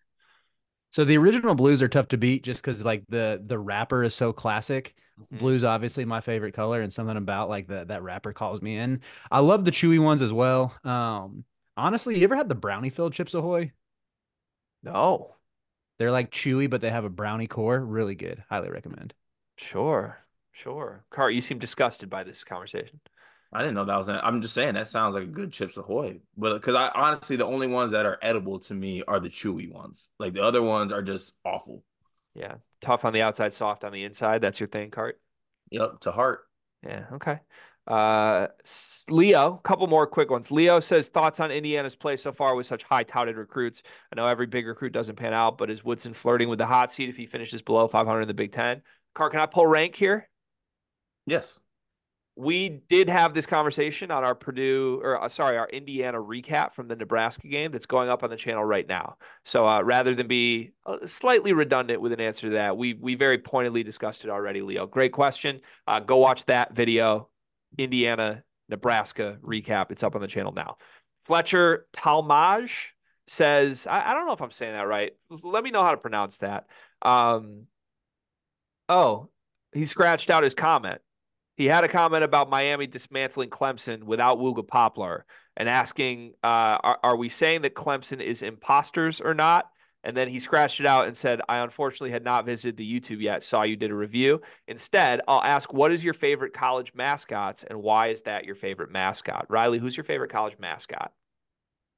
[0.92, 4.14] So the original blues are tough to beat just because like the the wrapper is
[4.14, 4.94] so classic.
[5.18, 5.38] Mhm.
[5.38, 9.00] Blue's obviously my favorite color, and something about like the that wrapper calls me in.
[9.31, 10.74] I love the chewy ones as well.
[10.85, 11.44] Um,
[11.76, 13.72] honestly, you ever had the brownie filled Chips Ahoy?
[14.83, 15.37] No,
[15.98, 17.79] They're like chewy, but they have a brownie core.
[17.79, 18.42] Really good.
[18.48, 19.14] Highly recommend.
[19.57, 20.18] sure,
[20.53, 21.05] sure.
[21.11, 23.00] Cart, you seem disgusted by this conversation.
[23.52, 24.08] I didn't know that was.
[24.08, 27.36] An, I'm just saying that sounds like a good Chips Ahoy, but because I honestly
[27.36, 30.08] the only ones that are edible to me are the chewy ones.
[30.18, 31.82] Like the other ones are just awful.
[32.34, 34.40] Yeah, tough on the outside, soft on the inside.
[34.40, 35.20] That's your thing, Cart.
[35.70, 36.40] Yep, to heart.
[36.84, 37.40] Yeah, okay.
[37.86, 38.46] Uh,
[39.08, 40.52] Leo, a couple more quick ones.
[40.52, 43.82] Leo says thoughts on Indiana's play so far with such high touted recruits.
[44.12, 46.92] I know every big recruit doesn't pan out, but is Woodson flirting with the hot
[46.92, 48.82] seat if he finishes below 500 in the Big Ten?
[49.14, 50.28] Cart, can I pull rank here?
[51.26, 51.58] Yes.
[52.40, 56.88] We did have this conversation on our Purdue or uh, sorry, our Indiana recap from
[56.88, 59.16] the Nebraska game that's going up on the channel right now.
[59.44, 63.14] So uh, rather than be uh, slightly redundant with an answer to that, we we
[63.14, 64.62] very pointedly discussed it already.
[64.62, 65.61] Leo, great question.
[65.87, 67.29] Uh, go watch that video,
[67.76, 69.90] Indiana Nebraska recap.
[69.90, 70.79] It's up on the channel now.
[71.24, 72.70] Fletcher Talmage
[73.26, 75.12] says, I, I don't know if I'm saying that right.
[75.29, 76.66] Let me know how to pronounce that.
[77.03, 77.66] Um,
[78.88, 79.29] oh,
[79.74, 81.03] he scratched out his comment.
[81.61, 85.27] He had a comment about Miami dismantling Clemson without Wooga Poplar
[85.59, 89.66] and asking, uh, are, are we saying that Clemson is imposters or not?
[90.03, 93.20] And then he scratched it out and said, I unfortunately had not visited the YouTube
[93.20, 94.40] yet, saw you did a review.
[94.68, 98.90] Instead, I'll ask, what is your favorite college mascots and why is that your favorite
[98.90, 99.44] mascot?
[99.51, 101.12] Riley, who's your favorite college mascot?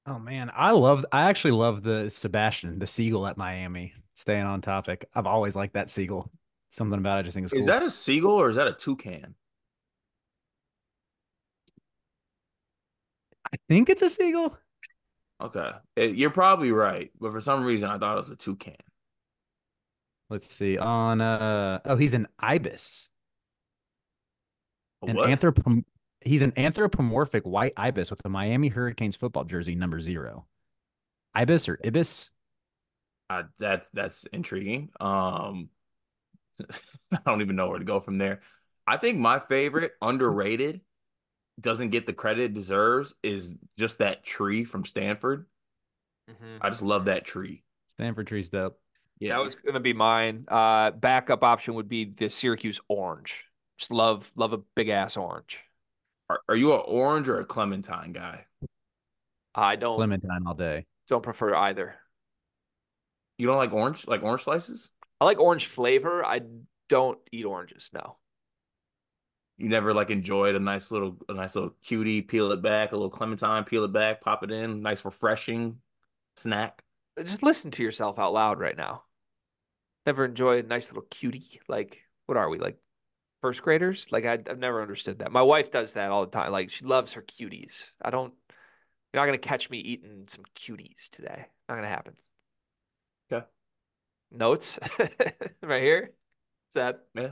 [0.09, 1.07] Oh man, I love.
[1.12, 3.94] I actually love the Sebastian, the seagull at Miami.
[4.16, 6.33] Staying on topic, I've always liked that seagull.
[6.70, 7.61] Something about it, I just think it's Is cool.
[7.61, 9.37] Is that a seagull or is that a toucan?
[13.52, 14.56] I think it's a seagull.
[15.40, 18.76] Okay, It- you're probably right, but for some reason I thought it was a toucan.
[20.30, 20.78] Let's see.
[20.78, 23.10] On uh oh, he's an ibis.
[25.02, 25.84] A An what?
[26.20, 30.46] he's an anthropomorphic white ibis with the Miami Hurricanes football jersey number zero.
[31.34, 32.30] Ibis or ibis?
[33.28, 34.90] Uh, that that's intriguing.
[35.00, 35.68] Um,
[37.12, 38.40] I don't even know where to go from there.
[38.86, 40.80] I think my favorite underrated
[41.60, 45.46] doesn't get the credit it deserves is just that tree from Stanford.
[46.60, 47.62] I just love that tree.
[47.88, 48.80] Stanford tree's dope.
[49.18, 50.46] Yeah, That was going to be mine.
[50.48, 53.44] Uh, backup option would be the Syracuse orange.
[53.78, 55.58] Just love, love a big ass orange.
[56.30, 58.46] Are, are you an orange or a clementine guy?
[59.54, 60.86] I don't Clementine all day.
[61.08, 61.94] don't prefer either.
[63.38, 64.90] You don't like orange, like orange slices?
[65.20, 66.24] I like orange flavor.
[66.24, 66.40] I
[66.88, 67.90] don't eat oranges.
[67.92, 68.16] No.
[69.62, 72.96] You never like enjoyed a nice little, a nice little cutie, peel it back, a
[72.96, 75.77] little clementine, peel it back, pop it in, nice refreshing
[76.37, 76.83] snack.
[77.16, 79.05] Uh, just listen to yourself out loud right now.
[80.05, 81.61] Never enjoy a nice little cutie.
[81.68, 82.77] Like, what are we like?
[83.40, 84.09] First graders?
[84.11, 85.31] Like, I, I've never understood that.
[85.31, 86.51] My wife does that all the time.
[86.51, 87.92] Like, she loves her cuties.
[88.03, 88.35] I don't.
[89.14, 91.46] You're not gonna catch me eating some cuties today.
[91.68, 92.14] Not gonna happen.
[93.33, 93.46] Okay.
[94.33, 94.81] Notes
[95.62, 96.11] right here.
[96.70, 97.31] Is that Yeah.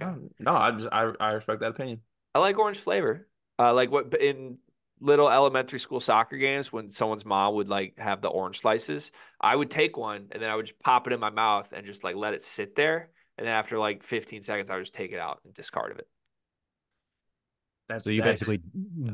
[0.00, 2.00] No, no, I just I I respect that opinion.
[2.34, 3.26] I like orange flavor.
[3.58, 4.58] Uh, like what in
[5.00, 9.54] little elementary school soccer games when someone's mom would like have the orange slices, I
[9.56, 12.02] would take one and then I would just pop it in my mouth and just
[12.04, 13.10] like let it sit there.
[13.38, 15.98] And then after like 15 seconds, I would just take it out and discard of
[15.98, 16.08] it.
[17.88, 18.60] That's, So you that's- basically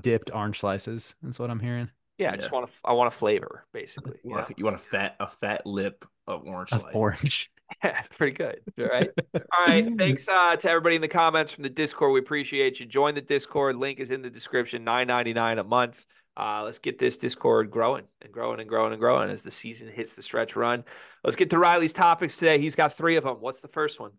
[0.01, 1.15] dipped orange slices.
[1.23, 1.91] That's what I'm hearing.
[2.19, 2.73] Yeah, I just want to.
[2.85, 4.13] I want a flavor, basically.
[4.23, 6.95] you You want, a, you want a fat a fat lip of orange Of slice.
[6.95, 7.51] orange.
[7.85, 8.61] Yeah, it's pretty good.
[8.79, 9.11] All right.
[9.35, 9.89] All right.
[9.99, 12.13] Thanks uh, to everybody in the comments from the Discord.
[12.13, 12.87] We appreciate you.
[12.87, 13.77] Join the Discord.
[13.77, 14.85] Link is in the description.
[14.85, 16.07] Nine ninety nine a month.
[16.37, 19.89] Uh, let's get this Discord growing and growing and growing and growing as the season
[19.89, 20.85] hits the stretch run.
[21.25, 22.59] Let's get to Riley's topics today.
[22.59, 23.37] He's got three of them.
[23.41, 24.13] What's the first one?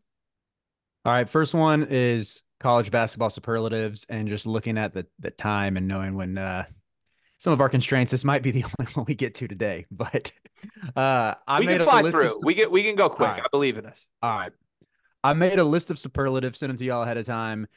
[1.05, 5.75] All right, first one is college basketball superlatives and just looking at the the time
[5.75, 6.65] and knowing when uh
[7.43, 9.85] some of our constraints, this might be the only one we get to today.
[9.91, 10.31] But
[10.95, 12.27] uh, I we made can a fly list through.
[12.27, 13.27] of We get we can go quick.
[13.27, 13.41] Right.
[13.41, 14.07] I believe in us.
[14.21, 14.53] All right.
[15.25, 17.67] I made a list of superlatives, sent them to y'all ahead of time.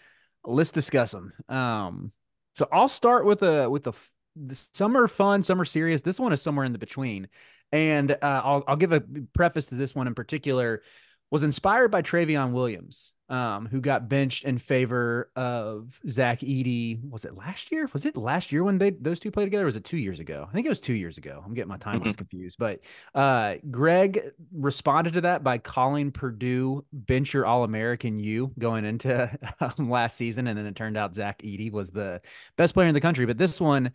[0.45, 1.33] Let's discuss them.
[1.49, 2.13] Um,
[2.55, 6.01] so I'll start with a with the, f- the summer fun, summer serious.
[6.01, 7.29] This one is somewhere in the between,
[7.73, 9.03] and uh, I'll I'll give a
[9.33, 10.83] preface to this one in particular.
[11.31, 17.03] Was inspired by Trevion Williams, um, who got benched in favor of Zach Edey.
[17.11, 17.91] Was it last year?
[17.93, 19.65] Was it last year when they those two played together?
[19.65, 20.47] Was it two years ago?
[20.49, 21.43] I think it was two years ago.
[21.45, 22.59] I'm getting my timelines confused.
[22.59, 22.79] But
[23.13, 24.21] uh, Greg
[24.53, 29.29] responded to that by calling Purdue bench your All American U going into
[29.61, 32.21] um, last season, and then it turned out Zach Edey was the
[32.57, 33.27] best player in the country.
[33.27, 33.91] But this one,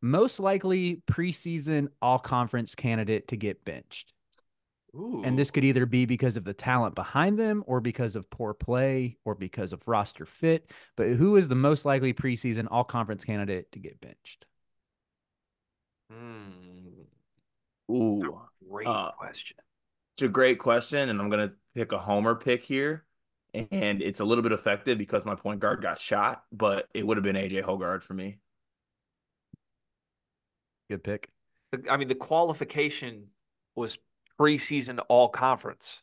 [0.00, 4.12] most likely preseason All Conference candidate to get benched.
[4.98, 5.22] Ooh.
[5.24, 8.52] And this could either be because of the talent behind them, or because of poor
[8.54, 10.70] play, or because of roster fit.
[10.96, 14.44] But who is the most likely preseason All Conference candidate to get benched?
[16.10, 17.04] Hmm.
[17.90, 19.56] Ooh, Great Uh, question.
[20.14, 23.04] it's a great question, and I'm gonna pick a homer pick here,
[23.54, 27.16] and it's a little bit effective because my point guard got shot, but it would
[27.16, 28.38] have been AJ Hoggard for me.
[30.90, 31.30] Good pick.
[31.88, 33.28] I mean, the qualification
[33.74, 33.98] was
[34.40, 36.02] preseason all conference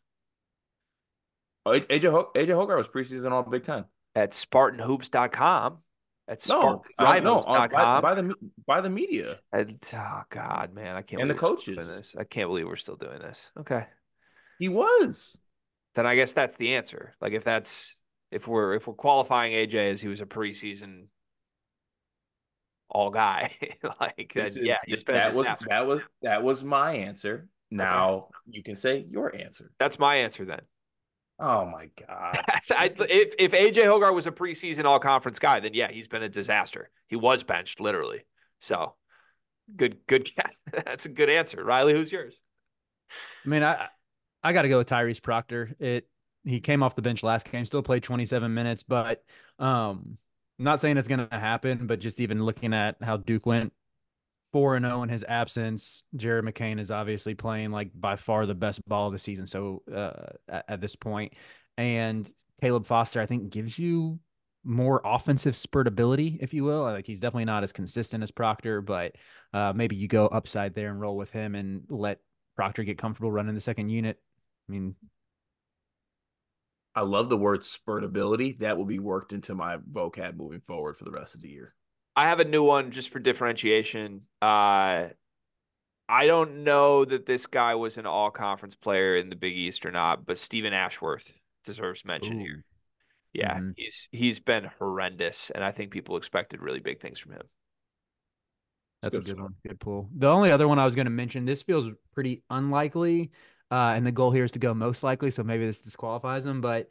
[1.67, 3.85] AJ Ho- AJ Hoggard was preseason All Big Ten.
[4.13, 5.79] at SpartanHoops.com.
[6.27, 8.33] At No, uh, no, on- by, by the
[8.67, 9.39] by the media.
[9.51, 11.21] And- oh God, man, I can't.
[11.21, 11.95] And the believe we're still doing coaches.
[11.95, 12.15] this.
[12.19, 13.47] I can't believe we're still doing this.
[13.59, 13.85] Okay,
[14.59, 15.37] He was.
[15.95, 17.15] then I guess that's the answer.
[17.21, 17.99] Like if that's
[18.31, 21.07] if we're if we're qualifying AJ as he was a preseason
[22.89, 23.53] all guy,
[23.99, 27.47] like is- yeah, that was that was that was my answer.
[27.71, 29.71] Now you can say your answer.
[29.79, 30.61] That's my answer then.
[31.39, 32.43] Oh my god.
[32.71, 36.23] I, if if AJ Hoggard was a preseason all conference guy, then yeah, he's been
[36.23, 36.89] a disaster.
[37.07, 38.25] He was benched literally.
[38.61, 38.95] So
[39.75, 40.29] good, good.
[40.71, 41.63] That's a good answer.
[41.63, 42.39] Riley, who's yours?
[43.45, 43.87] I mean, I
[44.43, 45.75] I got to go with Tyrese Proctor.
[45.79, 46.07] It
[46.43, 49.23] he came off the bench last game, still played 27 minutes, but
[49.57, 50.17] um,
[50.59, 53.73] I'm not saying it's going to happen, but just even looking at how Duke went
[54.53, 58.55] 4 and 0 in his absence, Jared McCain is obviously playing like by far the
[58.55, 59.47] best ball of the season.
[59.47, 61.33] So uh, at, this point,
[61.77, 62.29] and
[62.61, 64.19] Caleb Foster, I think, gives you
[64.63, 66.83] more offensive spurtability, if you will.
[66.83, 69.13] Like he's definitely not as consistent as Proctor, but
[69.53, 72.19] uh, maybe you go upside there and roll with him and let
[72.55, 74.19] Proctor get comfortable running the second unit.
[74.67, 74.95] I mean,
[76.95, 78.57] I love the word spurtability.
[78.59, 81.73] That will be worked into my vocab moving forward for the rest of the year.
[82.15, 84.21] I have a new one just for differentiation.
[84.41, 85.09] Uh,
[86.07, 89.85] I don't know that this guy was an all conference player in the Big East
[89.85, 91.31] or not, but Steven Ashworth
[91.63, 92.39] deserves mention Ooh.
[92.39, 92.63] here.
[93.33, 93.73] Yeah, Mhm.
[93.75, 97.49] he's he's been horrendous, and I think people expected really big things from him.
[99.01, 99.55] that's a good good one.
[99.67, 100.09] Good pull.
[100.15, 103.31] The only other one I was going to mention, this feels pretty unlikely.
[103.71, 105.31] Uh, and the goal here is to go most likely.
[105.31, 106.61] So maybe this disqualifies him.
[106.61, 106.89] But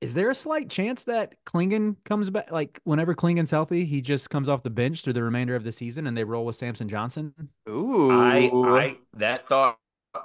[0.00, 2.50] is there a slight chance that Clingan comes back?
[2.50, 5.72] Like whenever Clingan's healthy, he just comes off the bench through the remainder of the
[5.72, 7.32] season and they roll with Samson Johnson?
[7.68, 9.78] Ooh, I I that thought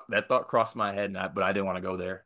[0.10, 2.26] that thought crossed my head, not but I didn't want to go there.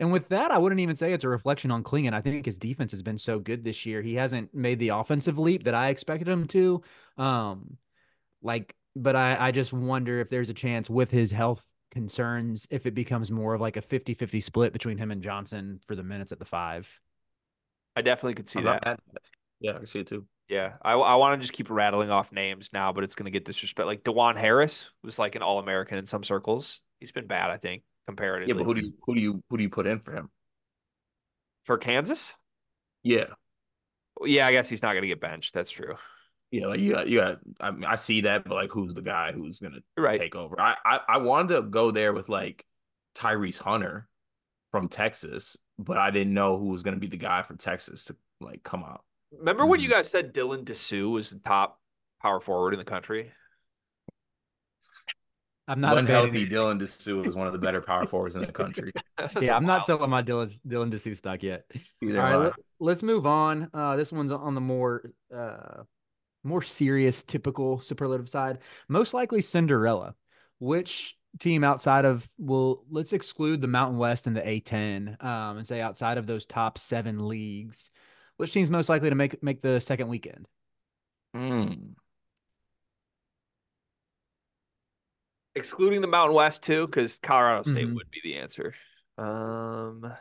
[0.00, 2.14] And with that, I wouldn't even say it's a reflection on Clingan.
[2.14, 4.00] I think his defense has been so good this year.
[4.00, 6.82] He hasn't made the offensive leap that I expected him to.
[7.16, 7.78] Um,
[8.40, 12.86] like, but I, I just wonder if there's a chance with his health concerns if
[12.86, 16.32] it becomes more of like a 50-50 split between him and Johnson for the minutes
[16.32, 17.00] at the five.
[17.96, 18.64] I definitely could see that.
[18.64, 19.30] not mad at that.
[19.60, 20.26] Yeah, I can see it too.
[20.48, 23.30] Yeah, I, I want to just keep rattling off names now, but it's going to
[23.30, 23.86] get disrespect.
[23.86, 26.80] Like Dajuan Harris was like an All American in some circles.
[27.00, 28.54] He's been bad, I think, comparatively.
[28.54, 30.30] Yeah, but who do you who do you who do you put in for him?
[31.68, 32.34] for Kansas?
[33.04, 33.26] Yeah.
[34.24, 35.52] Yeah, I guess he's not going to get benched.
[35.52, 35.96] That's true.
[36.50, 39.02] Yeah, like you got you got I mean I see that, but like who's the
[39.02, 40.18] guy who's gonna right.
[40.18, 40.58] take over?
[40.60, 42.64] I, I I wanted to go there with like
[43.14, 44.08] Tyrese Hunter
[44.70, 48.16] from Texas, but I didn't know who was gonna be the guy for Texas to
[48.40, 49.02] like come out.
[49.30, 49.92] Remember when you Mhm.
[49.92, 51.80] guys said Dylan Disu was the top
[52.22, 53.30] power forward in the country?
[55.66, 58.52] I'm not a Unhealthy Dylan Disu is one of the better power forwards in the
[58.52, 58.90] country.
[59.40, 61.64] Yeah, I'm not selling my Dylan Dylan Disu stock yet.
[62.00, 63.68] Either All right, am let, let's move on.
[63.74, 65.82] Uh, this one's on the more uh,
[66.44, 68.58] more serious, typical superlative side.
[68.88, 70.14] Most likely Cinderella.
[70.60, 75.66] Which team outside of well, let's exclude the Mountain West and the A10, um, and
[75.66, 77.90] say outside of those top seven leagues,
[78.38, 80.46] which team's most likely to make make the second weekend?
[81.36, 81.94] Mm.
[85.54, 87.94] Excluding the Mountain West too, because Colorado State Mhm.
[87.94, 88.74] would be the answer.
[89.16, 90.12] Um,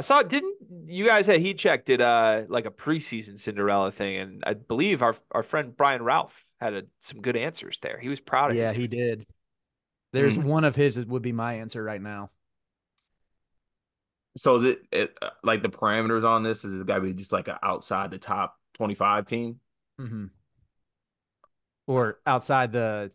[0.00, 4.16] I saw didn't you guys at Heat Check did uh like a preseason Cinderella thing,
[4.16, 7.98] and I believe our our friend Brian Ralph had a, some good answers there.
[7.98, 8.56] He was proud of.
[8.56, 9.26] Yeah, he did.
[10.14, 10.44] There's mm.
[10.44, 12.30] one of his that would be my answer right now.
[14.38, 17.30] So the it, uh, like the parameters on this is it got to be just
[17.30, 19.60] like an outside the top 25 team,
[20.00, 20.26] mm-hmm.
[21.86, 23.10] or outside the.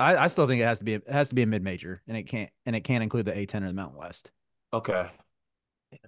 [0.00, 2.02] I, I still think it has to be it has to be a mid major,
[2.08, 4.32] and it can't and it can't include the A10 or the Mountain West.
[4.72, 5.08] Okay,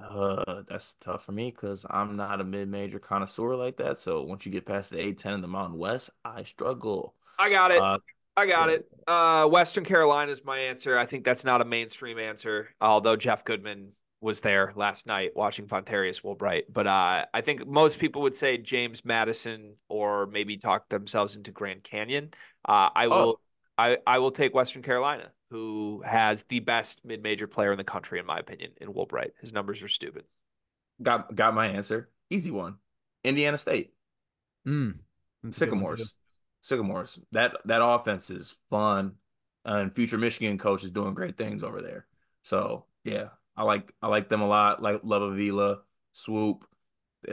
[0.01, 3.99] uh, that's tough for me because I'm not a mid major connoisseur like that.
[3.99, 7.15] So once you get past the A10 and the Mountain West, I struggle.
[7.39, 7.81] I got it.
[7.81, 7.99] Uh,
[8.37, 8.87] I got it.
[9.07, 10.99] Uh, Western Carolina is my answer.
[10.99, 15.67] I think that's not a mainstream answer, although Jeff Goodman was there last night watching
[15.67, 16.65] Vonterius Woolbright.
[16.71, 21.51] But uh, I think most people would say James Madison or maybe talk themselves into
[21.51, 22.35] Grand Canyon.
[22.65, 23.09] Uh, I oh.
[23.09, 23.41] will.
[23.79, 28.19] I, I will take Western Carolina who has the best mid-major player in the country,
[28.19, 29.31] in my opinion, in Woolbright.
[29.41, 30.25] His numbers are stupid.
[31.03, 32.09] Got got my answer.
[32.31, 32.77] Easy one.
[33.23, 33.93] Indiana State.
[34.67, 34.99] Mm,
[35.51, 36.15] Sycamores.
[36.63, 37.19] Sycamores.
[37.33, 39.13] That that offense is fun,
[39.65, 42.07] and future Michigan coach is doing great things over there.
[42.43, 44.83] So yeah, I like I like them a lot.
[44.83, 45.81] Like Love Avila,
[46.13, 46.65] Swope.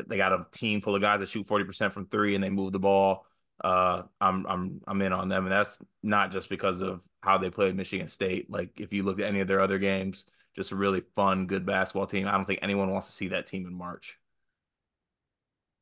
[0.07, 2.49] They got a team full of guys that shoot forty percent from three, and they
[2.49, 3.25] move the ball
[3.61, 7.49] uh, I'm I'm I'm in on them, and that's not just because of how they
[7.49, 8.49] played Michigan State.
[8.49, 11.65] Like if you look at any of their other games, just a really fun, good
[11.65, 12.27] basketball team.
[12.27, 14.17] I don't think anyone wants to see that team in March.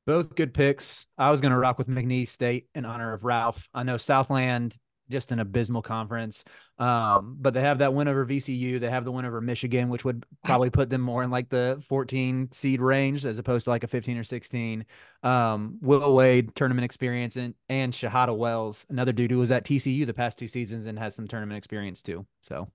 [0.08, 1.06] Both good picks.
[1.18, 3.70] I was going to rock with McNeese State in honor of Ralph.
[3.74, 4.76] I know Southland
[5.12, 6.44] just an abysmal conference.
[6.80, 8.80] Um, but they have that win over VCU.
[8.80, 11.82] They have the win over Michigan, which would probably put them more in like the
[11.88, 14.86] 14 seed range as opposed to like a 15 or 16.
[15.24, 20.06] Um, Will Wade tournament experience and and Shahada Wells, another dude who was at TCU
[20.06, 22.26] the past two seasons and has some tournament experience too.
[22.42, 22.72] So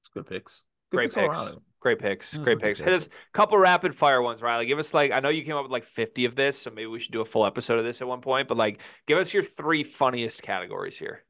[0.00, 0.62] it's good picks.
[0.90, 1.44] Good Great picks.
[1.44, 1.56] picks.
[1.80, 2.36] Great picks.
[2.36, 2.78] Great picks.
[2.78, 4.66] Hit us a couple rapid fire ones, Riley.
[4.66, 6.86] Give us like I know you came up with like 50 of this, so maybe
[6.86, 8.48] we should do a full episode of this at one point.
[8.48, 11.24] But like, give us your three funniest categories here.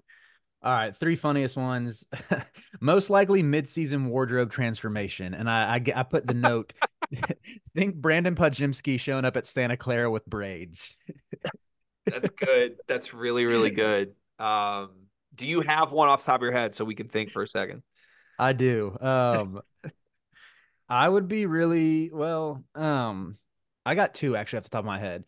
[0.63, 2.07] All right, three funniest ones.
[2.81, 6.75] Most likely mid-season wardrobe transformation, and I I, I put the note.
[7.75, 10.99] think Brandin Podziemski showing up at Santa Clara with braids.
[12.07, 12.77] That's good.
[12.89, 14.15] That's really really good.
[14.39, 14.91] Um,
[15.35, 17.49] do you have one off top of your head so we can think for a
[17.49, 17.83] second?
[18.39, 18.97] I do.
[19.01, 19.61] Um,
[20.91, 22.65] I would be really well.
[22.75, 23.39] Um,
[23.87, 25.25] I got two actually off the top of my head.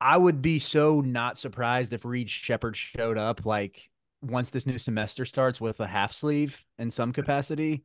[0.00, 4.78] I would be so not surprised if Reed Sheppard showed up like once this new
[4.78, 7.84] semester starts with a half sleeve in some capacity.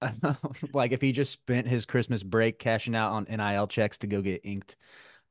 [0.72, 4.22] like if he just spent his Christmas break cashing out on NIL checks to go
[4.22, 4.76] get inked.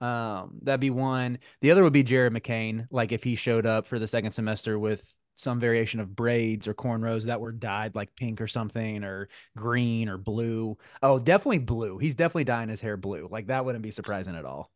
[0.02, 1.40] Um, that'd be one.
[1.62, 2.88] The other would be Jared McCain.
[2.92, 6.74] Like if he showed up for the second semester with some variation of braids or
[6.74, 10.78] cornrows that were dyed like pink or something or green or blue.
[11.02, 12.00] Oh, definitely blue.
[12.00, 13.28] He's definitely dyeing his hair blue.
[13.32, 14.72] Like that wouldn't be surprising at all.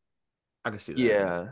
[0.63, 0.99] I can see that.
[0.99, 1.47] Yeah.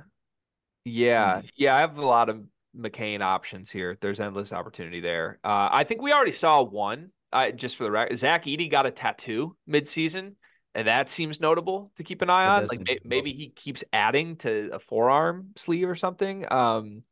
[0.85, 1.41] Yeah.
[1.41, 1.49] Mm.
[1.57, 1.75] Yeah.
[1.75, 2.43] I have a lot of
[2.77, 3.97] McCain options here.
[3.99, 5.39] There's endless opportunity there.
[5.43, 7.09] Uh, I think we already saw one.
[7.31, 10.35] Uh, just for the record, Zach Edey got a tattoo mid-season,
[10.73, 12.65] and that seems notable to keep an eye on.
[12.67, 16.51] Like may- maybe he keeps adding to a forearm sleeve or something.
[16.51, 17.03] Um,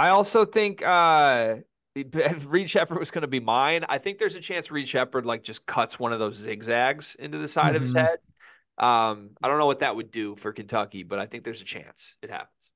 [0.00, 1.56] I also think uh
[2.46, 3.84] Reed Sheppard was going to be mine.
[3.86, 7.36] I think there's a chance Reed Sheppard like just cuts one of those zigzags into
[7.36, 7.76] the side mm-hmm.
[7.76, 8.06] of his mm-hmm.
[8.06, 8.18] head.
[8.78, 11.66] Um, I don't know what that would do for Kentucky, but I think there's a
[11.66, 12.70] chance it happens.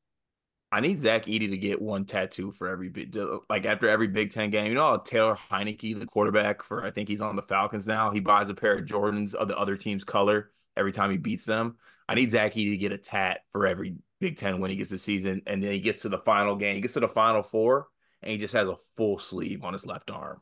[0.70, 3.16] I need Zach Edey to get one tattoo for every big,
[3.48, 4.66] like after every Big Ten game.
[4.66, 8.10] You know, Taylor Heinicke, the quarterback for I think he's on the Falcons now.
[8.10, 11.46] He buys a pair of Jordans of the other team's color every time he beats
[11.46, 11.76] them.
[12.06, 14.88] I need Zach Edey to get a tat for every Big Ten when he gets
[14.88, 17.42] the season, and then he gets to the final game, he gets to the final
[17.42, 17.88] four,
[18.22, 20.40] and he just has a full sleeve on his left arm.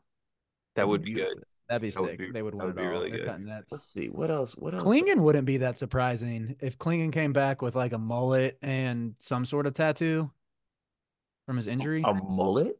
[0.75, 1.27] That would be good.
[1.67, 2.17] That'd be that sick.
[2.17, 2.85] Be, they would win it all.
[2.85, 3.45] Really good.
[3.45, 4.53] Let's see what else.
[4.53, 4.83] What else?
[4.83, 9.43] Clingan wouldn't be that surprising if Clingan came back with like a mullet and some
[9.43, 10.31] sort of tattoo
[11.45, 12.03] from his injury.
[12.05, 12.79] A mullet?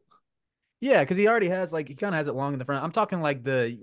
[0.80, 2.82] Yeah, because he already has like he kind of has it long in the front.
[2.82, 3.78] I'm talking like the,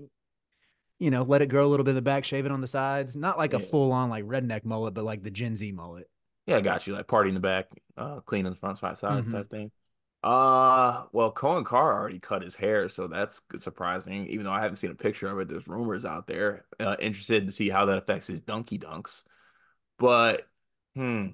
[0.98, 2.66] you know, let it grow a little bit in the back, shave it on the
[2.66, 3.14] sides.
[3.14, 3.58] Not like yeah.
[3.58, 6.08] a full on like redneck mullet, but like the Gen Z mullet.
[6.46, 6.94] Yeah, I got you.
[6.94, 9.32] Like party in the back, uh, clean in the front side, side mm-hmm.
[9.32, 9.70] type thing.
[10.22, 14.26] Uh, well, Coen Carr already cut his hair, so that's surprising.
[14.28, 16.64] Even though I haven't seen a picture of it, there's rumors out there.
[16.78, 19.24] Uh, interested to see how that affects his donkey dunks.
[19.98, 20.46] But
[20.94, 21.26] hmm,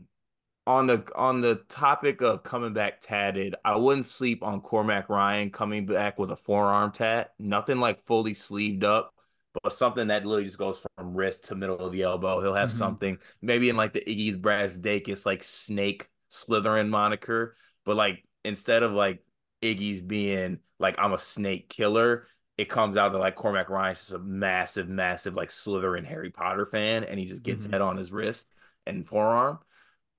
[0.67, 5.51] on the on the topic of coming back tatted, I wouldn't sleep on Cormac Ryan
[5.51, 7.33] coming back with a forearm tat.
[7.39, 9.15] Nothing like fully sleeved up
[9.63, 12.41] but something that literally just goes from wrist to middle of the elbow.
[12.41, 12.79] He'll have mm-hmm.
[12.79, 18.93] something maybe in like the Iggy's Brazdeikis like snake Slytherin moniker, but like instead of
[18.93, 19.23] like
[19.63, 24.13] Iggy's being like I'm a snake killer, it comes out that like Cormac Ryan's just
[24.13, 27.71] a massive, massive like Slytherin Harry Potter fan, and he just gets Mhm.
[27.71, 28.49] that on his wrist
[28.87, 29.61] and forearm.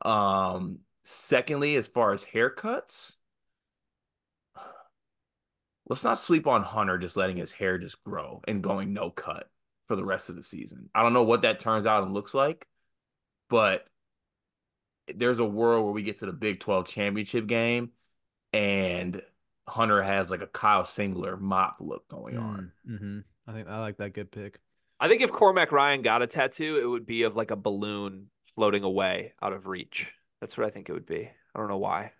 [0.03, 3.15] Um, secondly, as far as haircuts,
[5.89, 9.49] let's not sleep on Hunter just letting his hair just grow and going no cut
[9.87, 10.89] for the rest of the season.
[10.93, 12.67] I don't know what that turns out and looks like,
[13.49, 13.85] but
[15.13, 17.91] there's a world where we get to the Big 12 championship game
[18.53, 19.21] and
[19.67, 22.71] Hunter has like a Kyle Singler mop look going on.
[22.87, 23.19] Mm-hmm.
[23.47, 24.59] I think I like that good pick.
[24.99, 28.27] I think if Cormac Ryan got a tattoo, it would be of like a balloon
[28.43, 30.11] floating away out of reach.
[30.41, 31.29] That's what I think it would be.
[31.55, 32.11] I don't know why,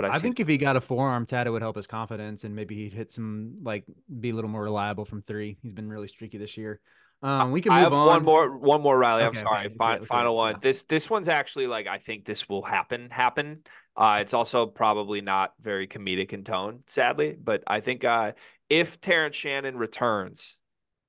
[0.00, 2.44] but I, I, think if he got a forearm tat, it would help his confidence
[2.44, 3.82] and maybe he'd hit some like
[4.20, 5.58] be a little more reliable from three.
[5.60, 6.80] He's been really streaky this year.
[7.20, 8.06] Um, we can I move have on.
[8.06, 9.24] one more, one more, Riley.
[9.24, 9.66] I'm sorry.
[9.66, 10.52] okay, let's Fi- hear it, let's hear final one.
[10.52, 10.58] Yeah.
[10.60, 13.10] This this one's actually like I think this will happen.
[13.10, 13.62] Happen.
[13.96, 17.36] Uh, it's also probably not very comedic in tone, sadly.
[17.36, 18.34] But I think uh,
[18.70, 20.56] if Terrence Shannon returns,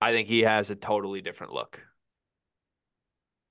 [0.01, 1.79] I think he has a totally different look.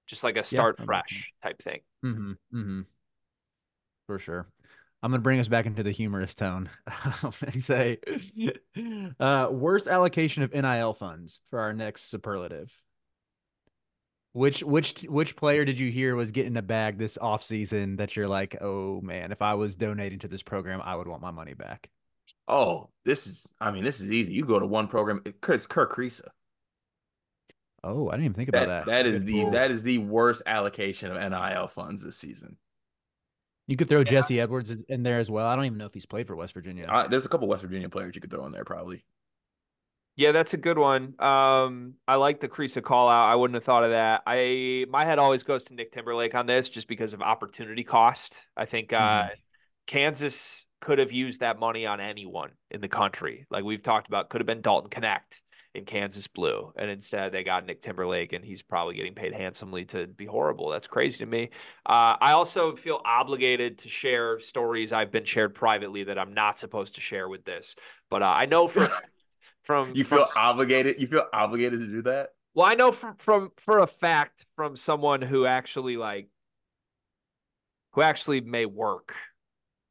[0.08, 1.80] Just like a start makes fresh type thing.
[2.04, 2.32] Mm-hmm.
[2.52, 2.80] Mm-hmm.
[4.08, 4.48] For sure.
[5.02, 6.70] I'm gonna bring us back into the humorous tone
[7.42, 7.98] and say,
[9.20, 12.80] uh, worst allocation of NIL funds for our next superlative.
[14.32, 18.28] Which which which player did you hear was getting a bag this offseason that you're
[18.28, 21.54] like, oh man, if I was donating to this program, I would want my money
[21.54, 21.90] back.
[22.46, 24.32] Oh, this is, I mean, this is easy.
[24.32, 26.28] You go to one program, it's Kerr Kriisa.
[27.84, 28.86] Oh, I didn't even think about That, that.
[28.86, 32.56] that is Good the that is the worst allocation of NIL funds this season.
[33.68, 35.46] You could throw Jesse Edwards in there as well.
[35.46, 36.86] I don't even know if he's played for West Virginia.
[36.88, 39.04] Uh, there's a couple West Virginia players you could throw in there probably.
[40.16, 41.14] Yeah, that's a good one.
[41.20, 43.30] Um, I like the Kriisa call out.
[43.30, 44.22] I wouldn't have thought of that.
[44.26, 48.42] I my head always goes to Nick Timberlake on this just because of opportunity cost.
[48.56, 49.30] I think uh, Mhm.
[49.86, 53.46] Kansas could have used that money on anyone in the country.
[53.50, 55.40] Like we've talked about, could have been Dalton Knecht
[55.74, 59.84] in Kansas Blue, and instead they got Nick Timberlake, and he's probably getting paid handsomely
[59.86, 60.70] to be horrible.
[60.70, 61.50] That's crazy to me.
[61.86, 66.58] Uh, I also feel obligated to share stories I've been shared privately that I'm not
[66.58, 67.76] supposed to share with this,
[68.10, 68.88] but uh, I know for.
[69.64, 70.98] From You from feel obligated.
[70.98, 72.30] You feel obligated to do that.
[72.54, 76.30] well, I know from from for a fact from someone who actually like
[77.92, 79.14] who actually may work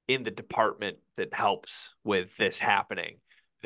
[0.08, 3.18] in the department that helps with this happening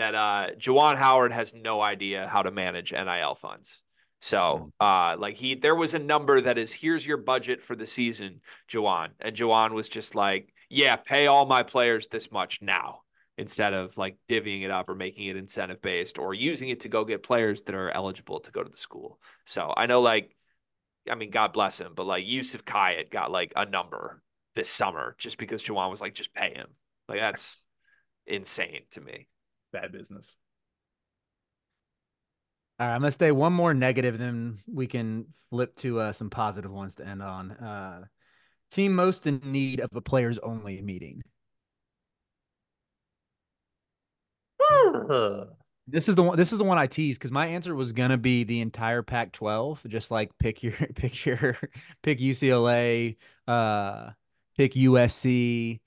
[0.01, 3.81] that uh Juwan Howard has no idea how to manage NIL funds.
[4.19, 7.87] So uh like he there was a number that is here's your budget for the
[7.87, 9.09] season, Juwan.
[9.19, 13.01] And Juwan was just like, yeah, pay all my players this much now
[13.37, 16.89] instead of like divvying it up or making it incentive based or using it to
[16.89, 19.19] go get players that are eligible to go to the school.
[19.45, 20.35] So I know like
[21.09, 24.21] I mean God bless him, but like Youssef Khayat got like a number
[24.55, 26.67] this summer just because Juwan was like just pay him.
[27.07, 27.65] Like that's
[28.27, 29.27] insane to me.
[29.71, 30.37] Bad business.
[32.79, 36.29] All right, I'm gonna stay one more negative, then we can flip to uh, some
[36.29, 37.51] positive ones to end on.
[37.51, 38.05] Uh,
[38.71, 41.21] team most in need of a players only meeting.
[45.87, 46.37] This is the one.
[46.37, 49.85] This is the one I teased because my answer was gonna be the entire Pac-12.
[49.87, 51.57] Just like pick your pick your
[52.01, 53.17] pick UCLA,
[53.47, 54.11] uh,
[54.57, 55.81] pick USC,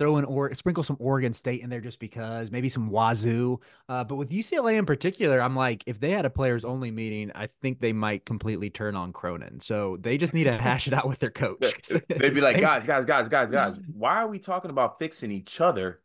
[0.00, 3.60] throw in or sprinkle some Oregon State in there just because maybe some Wazoo.
[3.88, 7.30] Uh, but with UCLA in particular, I'm like, if they had a players only meeting,
[7.34, 9.60] I think they might completely turn on Cronin.
[9.60, 11.60] So they just need to hash it out with their coach.
[12.08, 13.78] They'd be like, guys, guys, guys, guys, guys.
[13.92, 16.00] Why are we talking about fixing each other?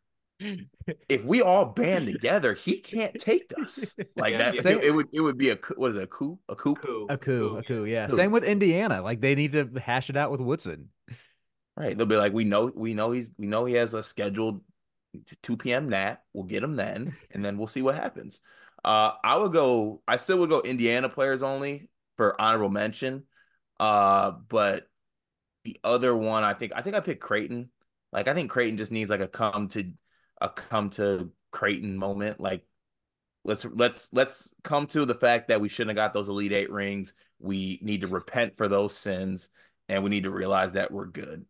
[1.08, 4.54] If we all band together, he can't take us like Yeah, that.
[4.62, 4.70] yeah.
[4.72, 6.74] It, it would it would be a coup- what is it, a coup a coup
[6.74, 7.06] Coup.
[7.08, 8.06] A coup, a coup, yeah.
[8.06, 8.16] Coup.
[8.16, 9.00] Same with Indiana.
[9.00, 10.90] Like they need to hash it out with Woodson.
[11.76, 11.96] Right?
[11.96, 14.62] They'll be like, we know we know he's we know he has a scheduled
[15.42, 15.88] 2 p.m.
[15.88, 16.22] nap.
[16.32, 18.40] We'll get him then, and then we'll see what happens.
[18.84, 20.02] Uh, I would go.
[20.06, 23.24] I still would go Indiana players only for honorable mention.
[23.78, 24.88] Uh, but
[25.64, 27.70] the other one, I think I think I picked Creighton.
[28.12, 29.92] Like I think Creighton just needs like a come to
[30.40, 32.40] a come to Creighton moment.
[32.40, 32.64] Like
[33.44, 36.70] let's let's let's come to the fact that we shouldn't have got those Elite Eight
[36.70, 37.12] rings.
[37.38, 39.50] We need to repent for those sins,
[39.88, 41.44] and we need to realize that we're good.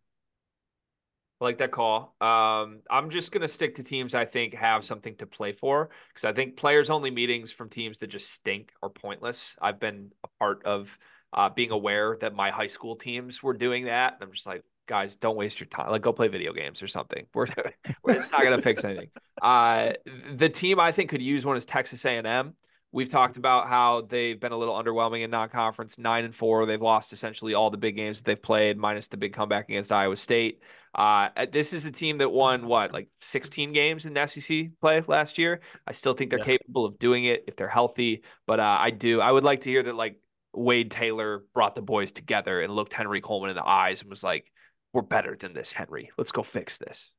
[1.41, 2.15] I like that call.
[2.21, 6.25] Um, I'm just gonna stick to teams I think have something to play for because
[6.25, 9.57] I think players only meetings from teams that just stink are pointless.
[9.61, 10.99] I've been a part of
[11.33, 15.17] uh, being aware that my high school teams were doing that, I'm just like, guys,
[15.17, 15.91] don't waste your time.
[15.91, 17.27] Like, go play video games or something.
[17.35, 17.47] We're
[18.09, 19.11] it's not gonna fix anything.
[19.43, 19.93] Uh,
[20.35, 22.55] the team I think could use one is Texas A&M.
[22.93, 26.65] We've talked about how they've been a little underwhelming in non-conference, nine and four.
[26.65, 29.93] They've lost essentially all the big games that they've played, minus the big comeback against
[29.93, 30.61] Iowa State.
[30.95, 35.37] Uh, this is a team that won what, like 16 games in SEC play last
[35.37, 35.61] year.
[35.87, 36.57] I still think they're yeah.
[36.59, 38.23] capable of doing it if they're healthy.
[38.47, 40.19] But uh, I do, I would like to hear that like
[40.55, 44.25] Wade Taylor brought the boys together and looked Henry Coleman in the eyes and was
[44.25, 44.51] like,
[44.95, 46.11] "We're better than this, Henry.
[46.17, 47.13] Let's go fix this."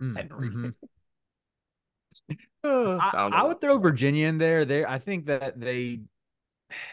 [0.00, 0.48] Mm, Henry.
[0.48, 2.34] Mm-hmm.
[2.64, 4.64] I, I, would throw Virginia in there.
[4.64, 6.00] There, I think that they,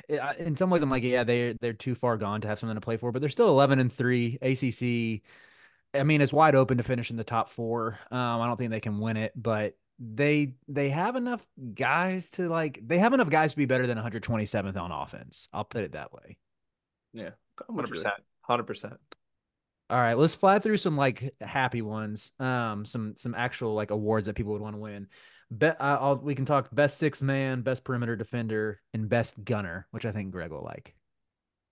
[0.10, 2.82] in some ways, I'm like, yeah, they they're too far gone to have something to
[2.82, 4.38] play for, but they're still 11 and three.
[4.42, 5.22] ACC,
[6.00, 8.00] I mean, it's wide open to finish in the top four.
[8.12, 11.46] Um, I don't think they can win it, but they they have enough
[11.76, 15.48] guys to like they have enough guys to be better than 127th on offense.
[15.54, 16.38] I'll put it that way.
[17.14, 17.32] Yeah,
[17.68, 18.14] 100 percent,
[18.46, 18.94] 100 percent.
[19.92, 22.32] All right, let's fly through some like happy ones.
[22.40, 25.08] Um, some some actual like awards that people would want to win.
[25.54, 29.86] Bet uh, I'll, we can talk best six man, best perimeter defender, and best gunner,
[29.92, 30.96] which I think Greg will like.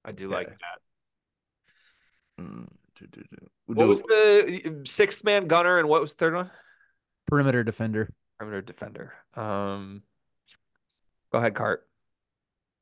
[0.03, 2.43] I do like that.
[2.43, 2.67] Mm,
[3.67, 6.51] what was the sixth man gunner and what was the third one?
[7.27, 8.09] Perimeter defender.
[8.37, 9.13] Perimeter defender.
[9.33, 10.03] Um,
[11.31, 11.87] go ahead, Cart.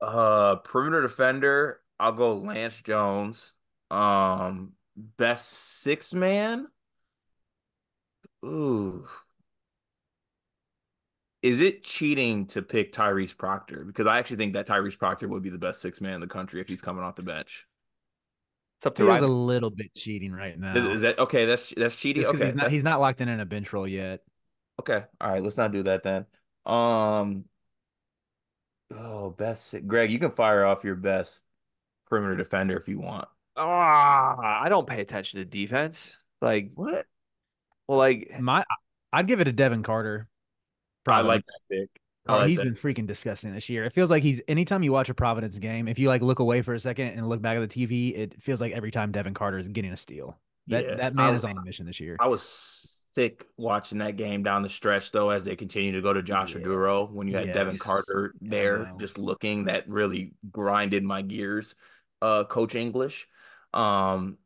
[0.01, 1.79] Uh, perimeter defender.
[1.99, 3.53] I'll go Lance Jones.
[3.91, 6.67] Um, best six man.
[8.45, 9.07] Ooh.
[11.41, 13.83] Is it cheating to pick Tyrese Proctor?
[13.85, 16.27] Because I actually think that Tyrese Proctor would be the best six man in the
[16.27, 17.67] country if he's coming off the bench.
[18.79, 19.23] It's up to Ryan.
[19.23, 20.75] a little bit cheating right now.
[20.75, 21.45] Is, is that okay?
[21.45, 22.25] That's that's cheating.
[22.25, 24.21] Okay, he's not, he's not locked in in a bench role yet.
[24.79, 25.41] Okay, all right.
[25.41, 26.25] Let's not do that then.
[26.65, 27.45] Um.
[28.91, 31.43] Oh, best Greg, you can fire off your best
[32.09, 33.27] perimeter defender if you want.
[33.55, 36.15] Ah, I don't pay attention to defense.
[36.41, 37.05] Like what?
[37.87, 38.63] Well, like my,
[39.11, 40.27] I'd give it to Devin Carter.
[41.07, 41.31] Providence.
[41.31, 42.01] I like that pick.
[42.29, 42.65] Oh, like he's that.
[42.65, 43.85] been freaking disgusting this year.
[43.85, 46.61] It feels like he's anytime you watch a Providence game, if you like look away
[46.61, 49.33] for a second and look back at the TV, it feels like every time Devin
[49.33, 50.37] Carter is getting a steal.
[50.67, 52.17] That yeah, that man I, is on a mission this year.
[52.19, 56.11] I was sick watching that game down the stretch though, as they continue to go
[56.11, 56.67] to Joshua yeah.
[56.67, 57.55] Duro when you had yes.
[57.55, 59.65] Devin Carter there just looking.
[59.65, 61.75] That really grinded my gears.
[62.21, 63.27] Uh, Coach English.
[63.73, 64.37] Um,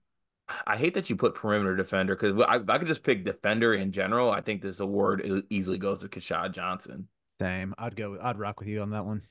[0.67, 3.91] I hate that you put perimeter defender because I, I could just pick defender in
[3.91, 4.31] general.
[4.31, 7.07] I think this award easily goes to Keshad Johnson.
[7.39, 7.73] Same.
[7.77, 8.17] I'd go.
[8.21, 9.23] I'd rock with you on that one.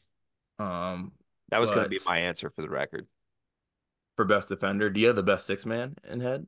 [0.59, 1.12] Um,
[1.51, 3.07] that was going to be my answer for the record.
[4.16, 6.47] For best defender, do you have the best six man in head?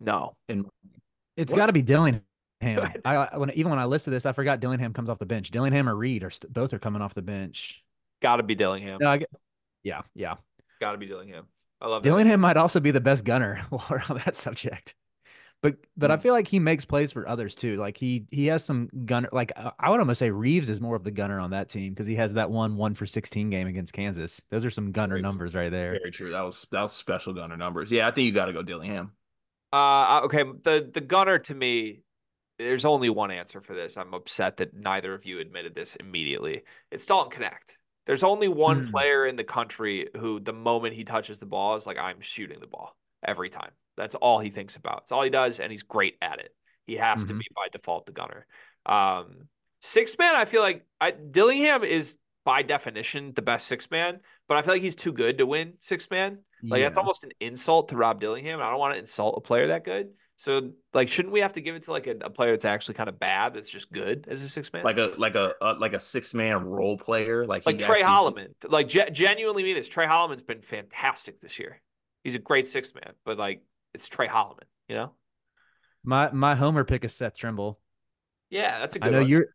[0.00, 0.36] No.
[0.48, 0.66] In
[1.36, 2.22] it's got to be Dillingham.
[3.04, 5.50] I when even when I listed this, I forgot Dillingham comes off the bench.
[5.50, 7.84] Dillingham or Reed are st- both are coming off the bench.
[8.20, 8.98] Got to be Dillingham.
[9.00, 9.24] No, I,
[9.84, 10.34] yeah, yeah.
[10.80, 11.46] Got to be Dillingham.
[11.80, 12.46] I love Dillingham that.
[12.46, 14.94] might also be the best gunner while we're on that subject.
[15.60, 16.12] But but mm.
[16.12, 16.22] I hmm.
[16.22, 17.76] feel like he makes plays for others too.
[17.76, 19.28] Like he he has some gunner.
[19.32, 22.06] Like I would almost say Reeves is more of the gunner on that team because
[22.06, 24.40] he has that one one for sixteen game against Kansas.
[24.50, 25.92] Those are some gunner very, numbers right there.
[25.92, 26.30] Very true.
[26.30, 27.90] That was that was special gunner numbers.
[27.90, 29.12] Yeah, I think you got to go Dillingham.
[29.72, 30.44] Uh, okay.
[30.62, 32.02] The the gunner to me,
[32.58, 33.96] there's only one answer for this.
[33.96, 36.62] I'm upset that neither of you admitted this immediately.
[36.92, 37.77] It's Dalton Knecht.
[38.08, 38.90] There's only one mm.
[38.90, 42.58] player in the country who, the moment he touches the ball, is like, I'm shooting
[42.58, 43.70] the ball every time.
[43.98, 45.02] That's all he thinks about.
[45.02, 46.54] It's all he does, and he's great at it.
[46.86, 47.28] He has mm-hmm.
[47.28, 48.46] to be by default the gunner.
[48.86, 49.48] Um,
[49.82, 54.56] six man, I feel like I, Dillingham is by definition the best six man, but
[54.56, 56.38] I feel like he's too good to win six man.
[56.62, 56.86] Like yeah.
[56.86, 58.62] that's almost an insult to Rob Dillingham.
[58.62, 60.08] I don't want to insult a player that good.
[60.38, 62.94] So like, shouldn't we have to give it to like a, a player that's actually
[62.94, 65.72] kind of bad, that's just good as a six man, like a like a, a
[65.72, 68.50] like a six man role player, like like Tre Holloman.
[68.68, 69.88] Like ge- genuinely mean this.
[69.88, 71.80] Tre Holloman's been fantastic this year.
[72.22, 73.62] He's a great six man, but like
[73.94, 75.10] it's Tre Holloman, you know.
[76.04, 77.80] My my homer pick is Seth Trimble.
[78.48, 79.08] Yeah, that's a good.
[79.08, 79.28] I know one.
[79.28, 79.46] you're.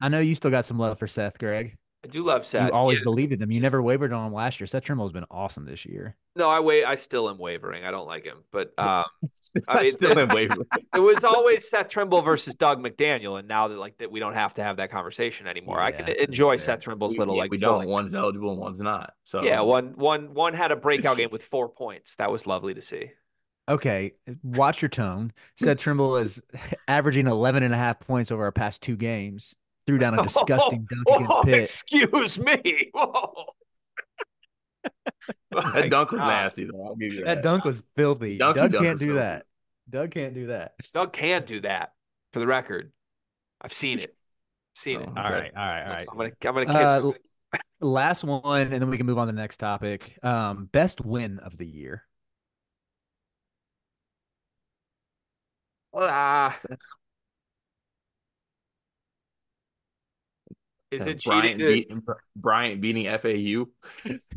[0.00, 1.78] I know you still got some love for Seth, Greg.
[2.04, 2.68] I do love Seth.
[2.68, 3.04] You always yeah.
[3.04, 3.50] believed in them.
[3.50, 4.66] You never wavered on him last year.
[4.66, 6.16] Seth Trimble has been awesome this year.
[6.36, 6.84] No, I wait.
[6.84, 7.86] I still am wavering.
[7.86, 9.04] I don't like him, but um,
[9.68, 10.66] I mean, still am wavering.
[10.94, 14.34] it was always Seth Trimble versus Dug McDaniel, and now that like that, we don't
[14.34, 15.78] have to have that conversation anymore.
[15.78, 17.50] Yeah, I can enjoy Seth Trimble's we, little yeah, like.
[17.50, 17.88] We don't.
[17.88, 19.14] One's eligible, and one's not.
[19.24, 22.16] So yeah, one one one had a breakout game with four points.
[22.16, 23.12] That was lovely to see.
[23.66, 25.32] Okay, watch your tone.
[25.56, 26.42] Seth Trimble is
[26.86, 29.56] averaging 11 and a half points over our past two games.
[29.86, 31.58] Threw down a disgusting dunk oh, against Pitt.
[31.60, 32.90] Excuse me.
[32.94, 33.44] Whoa.
[35.52, 36.28] that dunk was God.
[36.28, 36.84] nasty, though.
[36.84, 37.36] I'll give you that.
[37.36, 38.38] That dunk was filthy.
[38.38, 39.06] Dug can't do filthy.
[39.12, 39.46] that.
[39.88, 40.72] Dug can't do that.
[40.92, 41.92] Dug can't do that.
[42.32, 42.90] For the record,
[43.60, 44.16] I've seen it.
[44.74, 45.08] Seen it.
[45.08, 46.06] Oh, all right, all right, all right.
[46.10, 46.74] I'm gonna, I'm gonna kiss.
[46.76, 47.12] Uh,
[47.80, 50.18] last one, and then we can move on to the next topic.
[50.22, 52.02] Um, best win of the year.
[55.94, 56.58] Ah.
[60.94, 61.72] Is it Bryant, to...
[61.72, 61.92] beat,
[62.36, 63.66] Bryant beating FAU?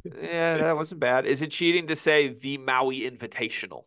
[0.22, 1.26] yeah, that wasn't bad.
[1.26, 3.84] Is it cheating to say the Maui Invitational?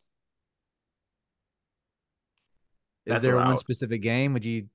[3.07, 4.35] Is That's there what one specific game?
[4.35, 4.67] Would you?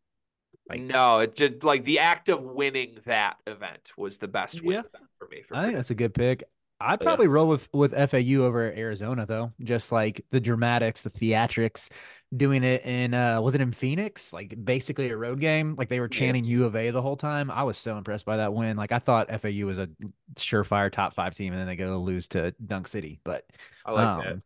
[0.70, 4.74] Like- no, it just like the act of winning that event was the best win
[4.74, 4.80] Yeah.
[4.80, 5.44] event for me.
[5.48, 6.44] For I think that's a good pick.
[6.80, 7.06] I'd yeah.
[7.06, 9.54] probably roll with with FAU over Arizona though.
[9.64, 11.90] Just like the dramatics, the theatrics,
[12.36, 14.34] doing it in uh was it in Phoenix?
[14.34, 15.76] Like basically a road game.
[15.78, 16.12] Like they were Yeah.
[16.12, 17.50] chanting U of A the whole time.
[17.50, 18.76] I was so impressed by that win.
[18.78, 19.90] Like I thought FAU was a
[20.36, 23.22] surefire top five team, and then they go lose to Dunk City.
[23.24, 23.46] But
[23.86, 24.36] I like that.
[24.36, 24.44] um,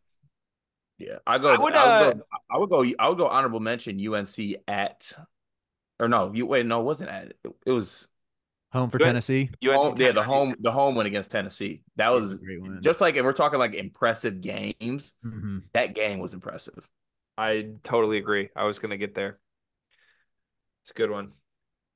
[0.98, 1.54] Yeah, I go.
[1.54, 2.22] I I would, would, uh, go.
[2.50, 2.84] I would go.
[2.98, 3.28] I would go.
[3.28, 5.12] Honorable mention UNC at,
[6.00, 6.66] or no, you wait.
[6.66, 7.28] No, it wasn't at.
[7.44, 8.08] It, it was
[8.72, 9.04] home for Good.
[9.06, 9.50] Tennessee.
[9.64, 11.82] UNC home, yeah, the home, the home win against Tennessee.
[11.96, 12.80] That was Great win.
[12.82, 15.12] just like, and we're talking like impressive games.
[15.24, 15.62] Mhm.
[15.72, 16.88] That game was impressive.
[17.36, 18.50] I totally agree.
[18.54, 19.38] I was gonna get there.
[20.82, 21.32] It's a good one.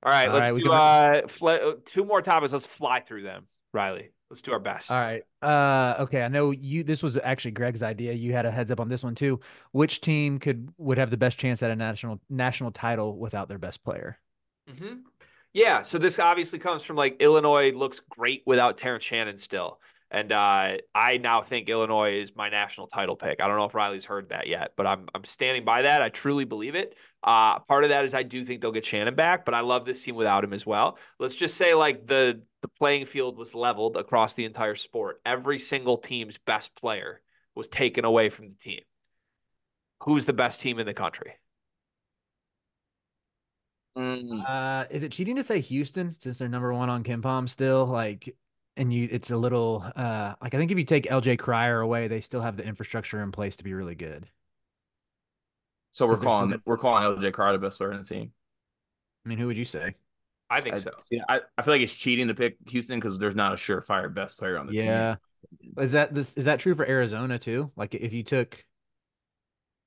[0.02, 2.52] All right, All let's right, do uh fl- two more topics.
[2.52, 4.10] Let's fly through them, Riley.
[4.30, 4.90] Let's do our best.
[4.90, 5.22] All right.
[5.42, 8.12] Uh okay, I know you this was actually Greg's idea.
[8.12, 9.40] You had a heads up on this one too.
[9.72, 13.58] Which team could would have the best chance at a national national title without their
[13.58, 14.18] best player?
[14.68, 14.94] hmm
[15.54, 19.80] Yeah, so this obviously comes from like Illinois looks great without Terrence Shannon still.
[20.10, 23.40] And uh, I now think Illinois is my national title pick.
[23.40, 26.02] I don't know if Riley's heard that yet, but I'm I'm standing by that.
[26.02, 26.94] I truly believe it.
[27.22, 29.84] Uh, part of that is I do think they'll get Shannon back, but I love
[29.84, 30.98] this team without him as well.
[31.18, 35.20] Let's just say like the the playing field was leveled across the entire sport.
[35.24, 37.20] Every single team's best player
[37.54, 38.82] was taken away from the team.
[40.00, 41.34] Who's the best team in the country?
[43.96, 47.86] Mm, Uh is it cheating to say Houston since they're number one on KenPom still?
[47.86, 48.34] Like
[48.76, 52.08] and you it's a little uh like I think if you take LJ Cryer away,
[52.08, 54.28] they still have the infrastructure in place to be really good.
[55.92, 58.04] So we're Because they're calling moving- we're calling LJ Cryer the best player in the
[58.04, 58.32] team.
[59.24, 59.94] I mean, who would you say?
[60.50, 60.90] I think I, so.
[60.98, 64.12] see, I, I feel like it's cheating to pick Houston because there's not a surefire
[64.12, 65.16] best player on the Yeah.
[65.16, 65.18] team.
[65.78, 67.70] Is that this is that true for Arizona too?
[67.76, 68.64] Like if you took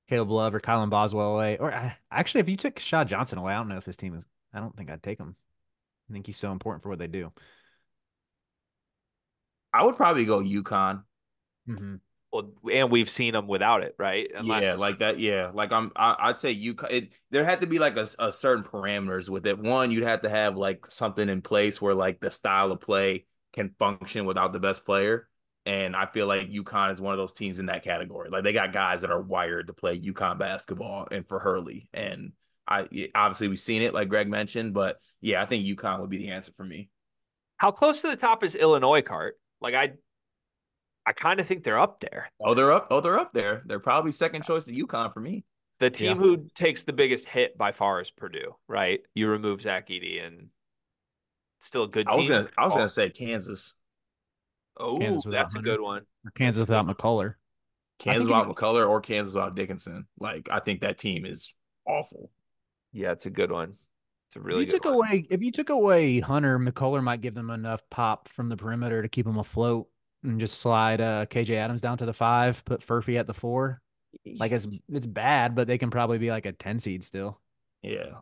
[0.08, 3.52] Caleb Love or Kylan Boswell away, or uh, actually if you took Keshad Johnson away,
[3.52, 4.26] I don't know if this team is.
[4.52, 5.36] I don't think I'd take him.
[6.10, 7.32] I think he's so important for what they do.
[9.72, 11.02] I would probably go UConn.
[11.66, 11.96] hmm
[12.32, 14.30] Well, and we've seen them without it, right?
[14.40, 15.18] yeah, like that.
[15.18, 15.92] Yeah, like I'm.
[15.96, 16.76] I, I'd say you.
[16.90, 19.58] It, there had to be like a, a certain parameters with it.
[19.58, 23.26] One, you'd have to have like something in place where like the style of play
[23.52, 25.28] can function without the best player.
[25.68, 28.30] And I feel like UConn is one of those teams in that category.
[28.30, 31.90] Like they got guys that are wired to play UConn basketball, and for Hurley.
[31.92, 32.32] And
[32.66, 34.72] I obviously we've seen it, like Greg mentioned.
[34.72, 36.88] But yeah, I think UConn would be the answer for me.
[37.58, 39.38] How close to the top is Illinois, Cart?
[39.60, 39.92] Like I,
[41.04, 42.30] I kind of think they're up there.
[42.40, 42.86] Oh, they're up.
[42.90, 43.62] Oh, they're up there.
[43.66, 45.44] They're probably second choice to UConn for me.
[45.80, 46.22] The team Yeah.
[46.22, 49.00] who takes the biggest hit by far is Purdue, right?
[49.14, 50.48] You remove Zach Edey and
[51.60, 52.28] still a good I team.
[52.28, 52.48] gonna.
[52.56, 52.88] I was gonna oh.
[52.88, 53.74] say Kansas.
[54.78, 56.02] Oh, Kansas without that's a good one.
[56.24, 57.34] Or Kansas without McCullough.
[57.98, 60.06] Kansas without it- McCullough or Kansas without Dickinson.
[60.18, 61.54] Like I think that team is
[61.86, 62.30] awful.
[62.92, 63.74] Yeah, it's a good one.
[64.28, 65.08] It's a really if you good took one.
[65.08, 69.02] away if you took away Hunter, McCullough might give them enough pop from the perimeter
[69.02, 69.88] to keep them afloat
[70.22, 73.80] and just slide uh, KJ Adams down to the five, put Furphy at the four.
[74.38, 77.40] Like it's it's bad, but they can probably be like a ten seed still.
[77.82, 78.20] Yeah,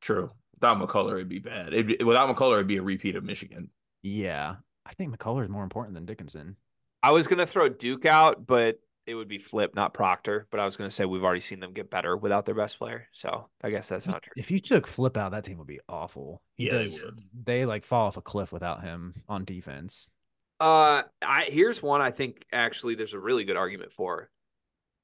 [0.00, 0.30] true.
[0.54, 1.72] Without McCullough, it'd be bad.
[1.74, 3.70] It'd be, without McCullough, it'd be a repeat of Michigan.
[4.02, 4.56] Yeah,
[4.86, 6.56] I think McCullough is more important than Dickinson.
[7.02, 10.46] I was gonna throw Duke out, but it would be Flip, not Proctor.
[10.50, 13.08] But I was gonna say we've already seen them get better without their best player,
[13.12, 14.32] so I guess that's not true.
[14.36, 16.42] If you took Flip out, that team would be awful.
[16.56, 17.20] Yeah, they would.
[17.44, 20.10] they like fall off a cliff without him on defense.
[20.58, 24.30] Uh, I here's one I think actually there's a really good argument for.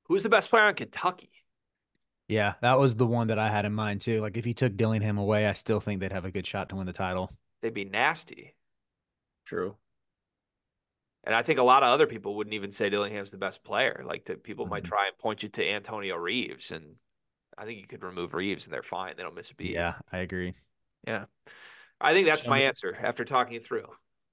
[0.04, 1.30] Who's the best player on Kentucky?
[2.28, 4.20] Yeah, that was the one that I had in mind too.
[4.20, 6.76] Like if you took Dillingham away, I still think they'd have a good shot to
[6.76, 7.30] win the title.
[7.60, 8.54] They'd be nasty.
[9.44, 9.76] True.
[11.24, 14.02] And I think a lot of other people wouldn't even say Dillingham's the best player.
[14.04, 14.88] Like that people might Mhm.
[14.88, 16.72] try and point you to Antonio Reeves.
[16.72, 16.96] And
[17.56, 19.16] I think you could remove Reeves and they're fine.
[19.16, 19.70] They don't miss a beat.
[19.72, 20.54] Yeah, I agree.
[21.06, 21.26] Yeah.
[22.00, 23.86] I think that's my answer after talking it through.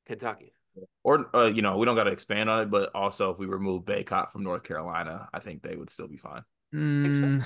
[0.05, 0.53] Kentucky.
[1.03, 3.45] Or uh, you know, we don't got to expand on it, but also if we
[3.45, 6.43] remove Bacot from North Carolina, I think they would still be fine.
[6.73, 7.43] Mm,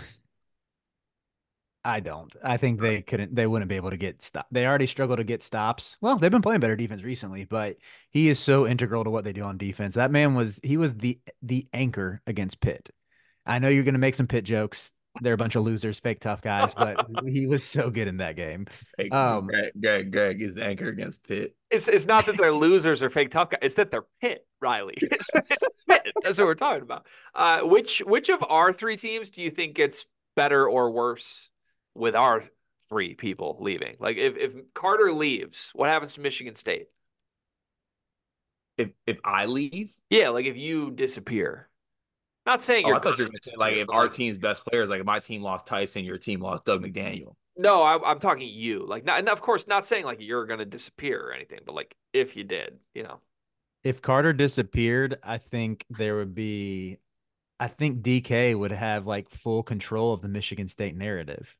[1.85, 2.33] I don't.
[2.43, 3.35] I think they couldn't.
[3.35, 4.47] They wouldn't be able to get stop.
[4.51, 5.97] They already struggle to get stops.
[6.01, 7.77] Well, they've been playing better defense recently, but
[8.09, 9.95] he is so integral to what they do on defense.
[9.95, 10.59] That man was.
[10.63, 12.89] He was the the anchor against Pitt.
[13.45, 14.91] I know you're going to make some Pitt jokes.
[15.21, 18.35] They're a bunch of losers, fake tough guys, but he was so good in that
[18.35, 18.65] game.
[18.97, 21.55] Hey, Um, Greg, Greg, Greg is the anchor against Pitt.
[21.69, 23.59] It's it's not that they're losers or fake tough guys.
[23.61, 24.95] It's that they're Pitt, Riley.
[25.01, 26.13] It's, it's Pitt.
[26.23, 27.05] That's what we're talking about.
[27.35, 30.05] Uh, which which of our three teams do you think gets
[30.35, 31.49] better or worse
[31.95, 32.43] with our
[32.89, 33.95] three people leaving?
[33.99, 36.87] Like if if Carter leaves, what happens to Michigan State?
[38.77, 41.69] If if I leave, Yeah, like if you disappear.
[42.45, 44.37] Not saying Oh, you're I thought you were gonna gonna say like if our team's
[44.37, 47.35] best players, like if my team lost Tyson, your team lost Dug McDaniel.
[47.55, 48.85] No, I, I'm talking you.
[48.85, 51.95] Like, not, and of course, not saying like you're gonna disappear or anything, but like
[52.11, 53.21] if you did, you know.
[53.83, 56.99] If Carter disappeared, I think there would be
[57.59, 61.55] I think DK would have like full control of the Michigan State narrative.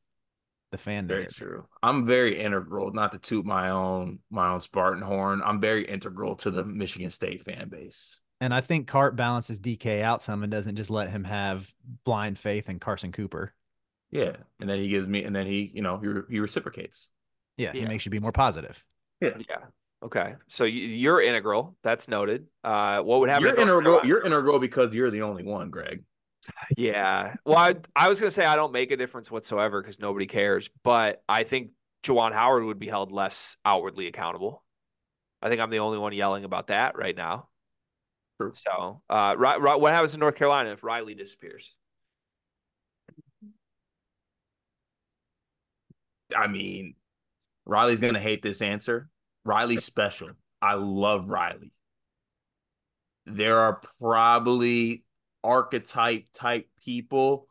[0.74, 1.38] The fan Very narrative.
[1.38, 1.68] true.
[1.84, 5.40] I'm very integral, not to toot my own my own Spartan horn.
[5.46, 8.20] I'm very integral to the Michigan State fan base.
[8.42, 11.72] And I think Cart balances DK out some and doesn't just let him have
[12.06, 13.54] blind faith in Carson Cooper.
[14.10, 17.10] Yeah, and then he gives me, and then he, you know, he he reciprocates.
[17.56, 18.84] Yeah, he makes you be more positive.
[19.22, 19.38] Yeah.
[19.48, 19.58] Yeah.
[20.04, 20.34] Okay.
[20.48, 21.78] So you, you're integral.
[21.84, 22.48] That's noted.
[22.64, 23.46] Uh, what would happen?
[23.46, 23.82] You're integral.
[23.84, 24.08] Carolina?
[24.08, 26.04] You're integral because you're the only one, Greg.
[26.78, 27.36] Yeah.
[27.46, 30.70] Well, I, I was gonna say I don't make a difference whatsoever because nobody cares,
[30.84, 31.72] but I think
[32.04, 34.64] Juwan Howard would be held less outwardly accountable.
[35.42, 37.50] I think I'm the only one yelling about that right now.
[38.40, 38.54] True.
[38.56, 41.76] So, uh, what happens in North Carolina if Riley disappears?
[46.36, 46.96] I mean,
[47.66, 49.10] Riley's gonna hate this answer.
[49.46, 50.32] Riley's special.
[50.62, 51.74] I love Riley.
[53.26, 55.04] There are probably
[55.44, 57.48] archetype type people,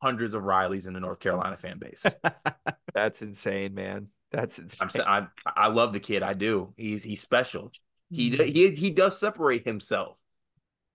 [0.00, 2.06] hundreds of Rileys in the North Carolina fan base.
[2.94, 4.08] That's insane, man.
[4.30, 5.04] That's insane.
[5.06, 6.22] I'm I I love the kid.
[6.22, 6.74] I do.
[6.76, 7.72] He's he's special.
[8.10, 8.44] He mm-hmm.
[8.44, 10.16] he he does separate himself.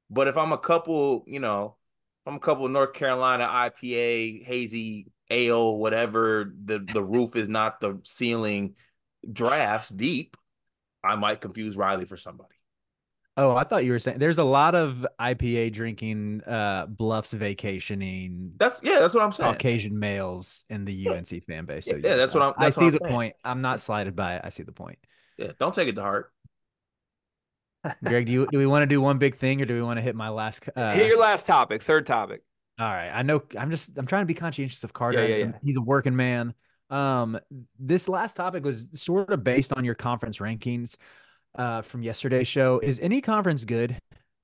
[0.10, 1.78] But if I'm a couple, you know,
[2.22, 7.80] if I'm a couple North Carolina IPA hazy ale whatever the the roof is not
[7.80, 8.76] the ceiling
[9.32, 10.38] drafts deep,
[11.04, 12.53] I might confuse Riley for somebody.
[13.36, 18.52] Oh, I thought you were saying there's a lot of IPA drinking, uh, bluffs vacationing,
[18.58, 19.54] That's yeah, that's what I'm saying.
[19.54, 21.86] Caucasian males in the UNC fan base.
[21.86, 23.12] So Yeah, yes, that's what I- I'm- I that's what see I'm the saying.
[23.14, 23.36] point.
[23.44, 24.42] I'm not slighted by it.
[24.44, 25.00] I see the point.
[25.38, 26.32] Yeah, don't take it to heart.
[28.04, 29.98] Greg, do you do we want to do one big thing or do we want
[29.98, 30.70] to hit my last?
[30.76, 32.42] Uh, Hit your last topic, third topic.
[32.80, 33.10] All right.
[33.10, 35.28] I know I'm just I'm trying to be conscientious of Carter.
[35.28, 35.60] yeah, and yeah.
[35.64, 36.54] He's a working man.
[36.90, 37.40] Um
[37.80, 40.96] this last topic was sort of based on your conference rankings
[41.56, 42.80] uh from yesterday's show.
[42.80, 43.98] Is any conference good?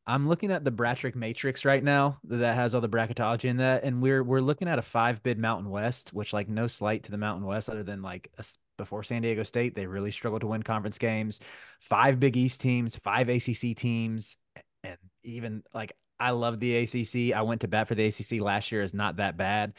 [0.08, 3.84] I'm looking at the bracket matrix right now that has all the bracketology in that
[3.84, 7.12] and we're we're looking at a 5 bid Mountain West, which like no slight to
[7.12, 8.44] the Mountain West other than like a
[8.78, 11.40] before San Diego State, they really struggled to win conference games.
[11.82, 14.38] Five Big East teams, five ACC teams
[14.84, 17.36] and even like I love the ACC.
[17.36, 18.82] I went to bat for the ACC last year.
[18.82, 19.74] Is not that bad.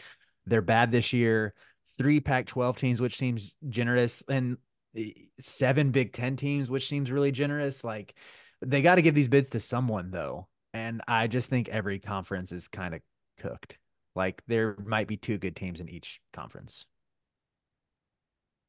[0.47, 1.55] They're bad this year.
[1.99, 4.57] Three Pac-12 teams, which seems generous, and
[4.97, 7.85] Eh, seven Big Ten teams, which seems really generous.
[7.85, 8.15] Like
[8.63, 12.53] they got to give these bids to someone though, and I just think every conference
[12.53, 13.01] is kind of
[13.39, 13.79] cooked.
[14.15, 16.85] Like there might be two good teams in each conference.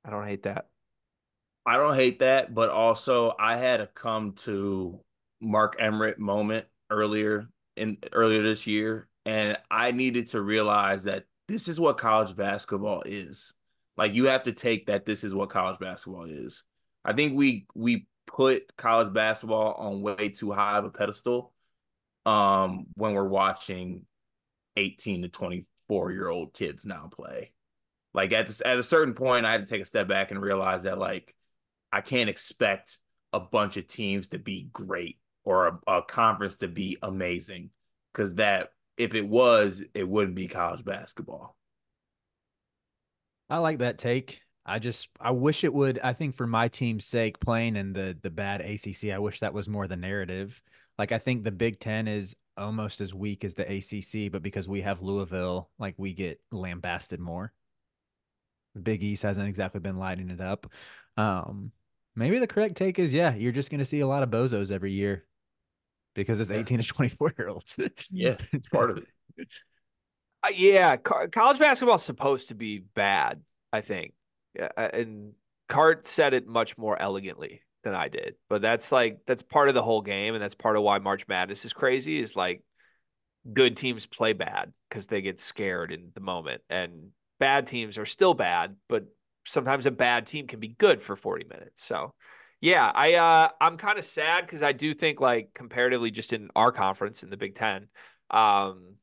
[0.05, 0.67] I don't hate that.
[1.65, 4.99] I don't hate that, but also I had a come to
[5.39, 11.67] Mark Emmerich moment earlier in earlier this year, and I needed to realize that this
[11.67, 13.53] is what college basketball is.
[13.97, 16.63] Like you have to take that this is what college basketball is.
[17.03, 21.53] I think we we put college basketball on way too high of a pedestal
[22.25, 24.05] um when we're watching
[24.77, 27.51] 18 to 24 year old kids now play.
[28.13, 30.41] Like at this, at a certain point, I had to take a step back and
[30.41, 31.35] realize that like
[31.91, 32.99] I can't expect
[33.33, 37.71] a bunch of teams to be great or a, a conference to be amazing
[38.13, 41.55] because that if it was, it wouldn't be college basketball.
[43.51, 44.41] I like that take.
[44.65, 45.99] I just I wish it would.
[46.03, 49.53] I think for my team's sake, playing in the the bad ACC, I wish that
[49.53, 50.61] was more the narrative.
[50.97, 54.69] Like I think the Big Ten is almost as weak as the ACC, but because
[54.69, 57.51] we have Louisville, like we get lambasted more.
[58.75, 60.71] The Big East hasn't exactly been lighting it up.
[61.17, 61.71] Um,
[62.15, 64.71] maybe the correct take is yeah, you're just going to see a lot of bozos
[64.71, 65.25] every year
[66.15, 66.57] because it's Yeah.
[66.57, 67.77] 18 to 24 year olds.
[68.09, 69.07] Yeah, it's part of it.
[70.43, 73.41] Uh, yeah, co- college basketball's supposed to be bad.
[73.71, 74.13] I think,
[74.59, 75.33] uh, and
[75.69, 78.35] Cart said it much more elegantly than I did.
[78.49, 81.27] But that's like that's part of the whole game, and that's part of why March
[81.27, 82.19] Madness is crazy.
[82.19, 82.63] Is like
[83.53, 88.05] good teams play bad because they get scared in the moment, and bad teams are
[88.05, 89.05] still bad, but
[89.45, 91.83] sometimes a bad team can be good for 40 minutes.
[91.83, 92.13] So
[92.61, 96.49] yeah, I uh I'm kind of sad because I do think like comparatively just in
[96.55, 97.87] our conference in the Big Ten,
[98.31, 98.95] um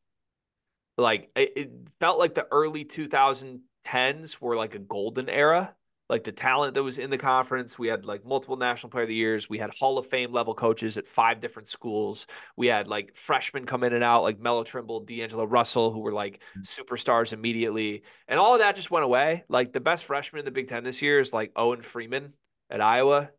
[0.98, 5.74] like it, it felt like the early 2010s were like a golden era.
[6.10, 9.10] Like the talent that was in the conference, we had like multiple national player of
[9.10, 9.50] the years.
[9.50, 12.26] We had Hall of Fame level coaches at five different schools.
[12.56, 16.14] We had like freshmen come in and out, like Melo Trimble, D'Angelo Russell, who were
[16.14, 16.66] like mm.
[16.66, 18.04] superstars immediately.
[18.26, 19.44] And all of that just went away.
[19.50, 22.32] Like the best freshman in the Big Ten this year is like Owen Freeman
[22.70, 23.30] at Iowa.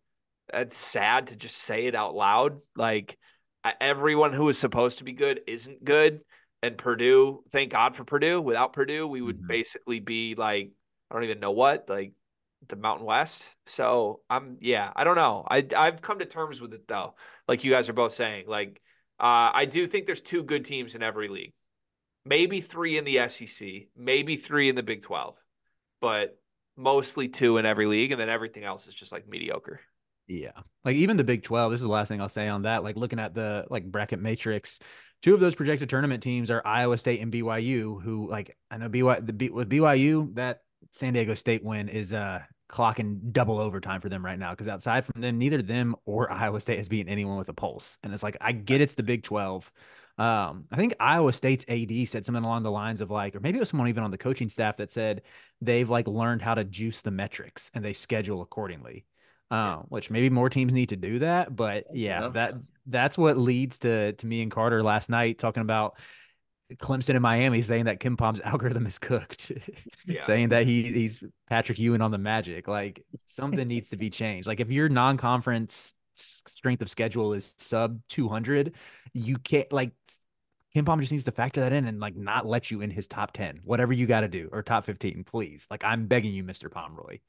[0.54, 2.60] That's sad to just say it out loud.
[2.76, 3.18] Like
[3.82, 6.22] everyone who is supposed to be good isn't good.
[6.62, 8.42] And Purdue, thank God for Purdue.
[8.42, 9.48] Without Purdue, we would mm-hmm.
[9.48, 10.72] basically be like,
[11.10, 12.14] I don't even know what, like
[12.68, 13.56] the Mountain West.
[13.66, 15.46] So I'm, yeah, I don't know.
[15.50, 17.16] I I've come to terms with it though.
[17.48, 18.82] Like you guys are both saying, like
[19.20, 21.54] uh, I do think there's two good teams in every league,
[22.26, 25.36] maybe three in the SEC, maybe three in the Big Twelve,
[26.02, 26.38] but
[26.76, 29.80] mostly two in every league, and then everything else is just like mediocre.
[30.30, 30.52] Yeah.
[30.86, 32.84] Like even the Big 12, this is the last thing I'll say on that.
[32.84, 34.80] Like looking at the like bracket matrix,
[35.24, 38.90] two of those projected tournament teams are Iowa State and BYU, who like I know
[38.90, 40.62] BYU the with BYU, that
[40.92, 44.54] San Diego State win is uh clocking double overtime for them right now.
[44.54, 47.98] Cause outside from them, neither them or Iowa State has beaten anyone with a pulse.
[48.04, 49.72] And it's like I get it's the Big 12.
[50.20, 53.58] Um, I think Iowa State's AD said something along the lines of like, or maybe
[53.58, 55.24] it was someone even on the coaching staff that said
[55.62, 59.06] they've like learned how to juice the metrics and they schedule accordingly
[59.52, 61.56] um, which maybe more teams need to do that.
[61.56, 62.54] But yeah, yeah, that
[62.86, 65.98] that's what leads to to me and Carter last night talking about
[66.76, 69.52] Clemson and Miami saying that KenPom's algorithm is cooked,
[70.06, 70.24] yeah.
[70.24, 72.68] saying that he's he's Patrick Ewing on the Magic.
[72.68, 74.48] Like something needs to be changed.
[74.48, 78.76] Like if your non-conference strength of schedule is sub 200,
[79.14, 79.94] you can't like
[80.76, 83.32] KenPom just needs to factor that in and like not let you in his top
[83.34, 85.68] 10, whatever you got to do, or top 15, please.
[85.72, 86.70] Like I'm begging you, Mr.
[86.70, 87.20] Pomeroy.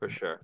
[0.00, 0.40] For sure.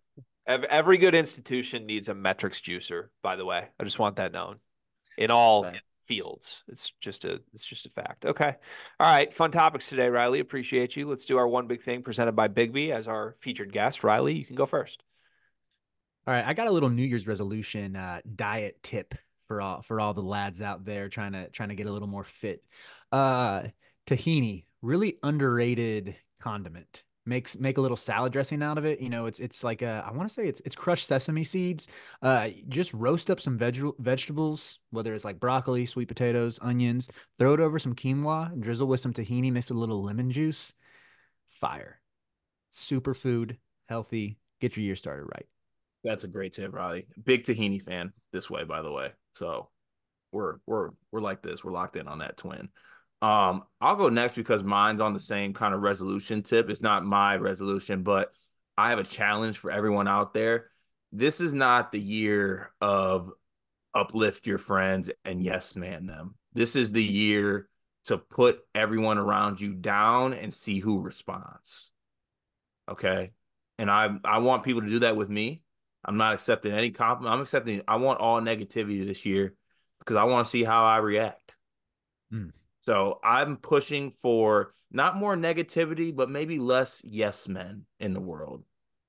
[0.46, 3.08] Every good institution needs a metrics juicer.
[3.22, 4.58] By the way, I just want that known
[5.16, 5.66] in all
[6.04, 6.62] fields.
[6.68, 8.26] It's just a it's just a fact.
[8.26, 8.54] Okay,
[9.00, 9.32] all right.
[9.32, 10.40] Fun topics today, Riley.
[10.40, 11.08] Appreciate you.
[11.08, 14.04] Let's do our one big thing presented by Biggby as our featured guest.
[14.04, 15.02] Riley, you can go first.
[16.26, 19.14] All right, I got a little New Year's resolution uh, diet tip
[19.46, 22.08] for all for all the lads out there trying to trying to get a little
[22.08, 22.62] more fit.
[23.12, 23.62] Uh,
[24.06, 29.00] tahini, really underrated condiment makes make a little salad dressing out of it.
[29.00, 31.88] You know, it's it's like a, I want to say it's it's crushed sesame seeds.
[32.22, 37.08] Uh, just roast up some veg- vegetables, whether it's like broccoli, sweet potatoes, onions.
[37.38, 40.72] Throw it over some quinoa, drizzle with some tahini, mix a little lemon juice.
[41.48, 42.00] Fire,
[42.72, 43.56] superfood,
[43.88, 44.38] healthy.
[44.60, 45.46] Get your year started right.
[46.04, 47.06] That's a great tip, Riley.
[47.22, 49.12] Big tahini fan this way, by the way.
[49.34, 49.70] So
[50.32, 51.64] we're we're we're like this.
[51.64, 52.68] We're locked in on that twin.
[53.24, 56.68] Um, I'll go next because mine's on the same kind of resolution tip.
[56.68, 58.34] It's not my resolution, but
[58.76, 60.66] I have a challenge for everyone out there.
[61.10, 63.32] This is not the year of
[63.94, 66.34] uplift your friends and yes man them.
[66.52, 67.70] This is the year
[68.08, 71.92] to put everyone around you down and see who responds.
[72.90, 73.32] Okay?
[73.78, 75.62] And I I want people to do that with me.
[76.04, 77.32] I'm not accepting any compliment.
[77.32, 79.54] I'm accepting I want all negativity this year
[80.00, 81.56] because I want to see how I react.
[82.30, 82.52] Mm.
[82.86, 88.62] So I'm pushing for not more negativity, but maybe less yes men in the world.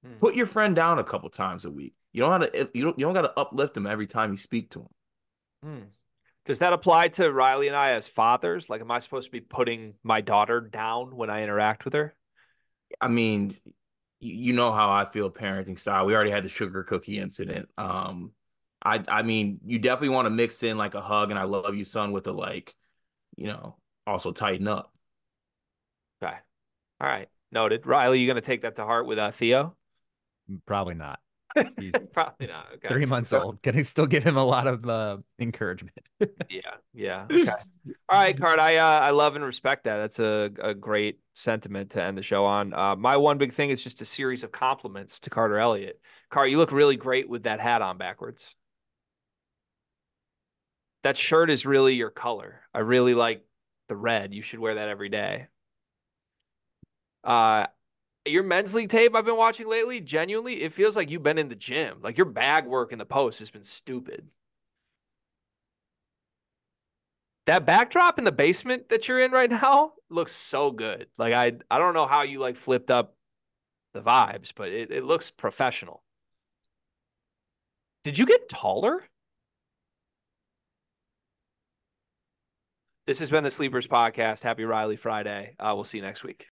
[0.05, 0.13] Hmm.
[0.13, 1.93] Put your friend down a couple times a week.
[2.13, 2.69] You don't have to.
[2.73, 2.99] You don't.
[2.99, 4.87] You don't got to uplift him every time you speak to him.
[5.63, 5.83] Hmm.
[6.45, 8.69] Does that apply to Riley and I as fathers?
[8.69, 12.15] Like, am I supposed to be putting my daughter down when I interact with her?
[13.01, 13.55] I mean,
[14.19, 16.05] you know how I feel parenting style.
[16.05, 17.67] We already had the sugar cookie incident.
[17.77, 18.31] Um,
[18.83, 21.75] I I mean, you definitely want to mix in like a hug and I love
[21.75, 22.75] you, son, with a like
[23.35, 23.75] you know,
[24.07, 24.91] also tighten up.
[26.23, 26.35] Okay.
[27.01, 27.27] All right.
[27.51, 27.85] Noted.
[27.85, 29.75] Riley, you going to take that to heart with uh, Theo?
[30.65, 31.19] Probably not.
[32.13, 32.67] Probably not.
[32.75, 32.87] Okay.
[32.89, 33.61] Three months old.
[33.61, 35.97] Can I still give him a lot of uh, encouragement?
[36.49, 36.59] yeah.
[36.93, 37.25] Yeah.
[37.31, 37.47] Okay.
[37.47, 38.59] All right, Card.
[38.59, 39.97] I uh, I love and respect that.
[39.97, 42.73] That's a, a great sentiment to end the show on.
[42.73, 45.99] Uh, my one big thing is just a series of compliments to Carter Elliott.
[46.29, 48.53] Cart, you look really great with that hat on backwards
[51.05, 52.61] that shirt is really your color.
[52.73, 53.45] I really like
[53.89, 54.33] the red.
[54.33, 55.49] You should wear that every day.
[57.23, 57.67] Uh
[58.25, 61.47] your men's league tape I've been watching lately, genuinely, it feels like you've been in
[61.47, 61.99] the gym.
[62.01, 64.27] Like your bag work in the post has been stupid.
[67.45, 71.05] That backdrop in the basement that you're in right now looks so good.
[71.19, 73.15] Like I I don't know how you like flipped up
[73.93, 76.01] the vibes, but it, it looks professional.
[78.03, 79.03] Did you get taller?
[83.05, 84.41] This has been the Sleepers Podcast.
[84.41, 85.53] Happy Riley Friday.
[85.59, 86.43] Uh, we'll see you next week.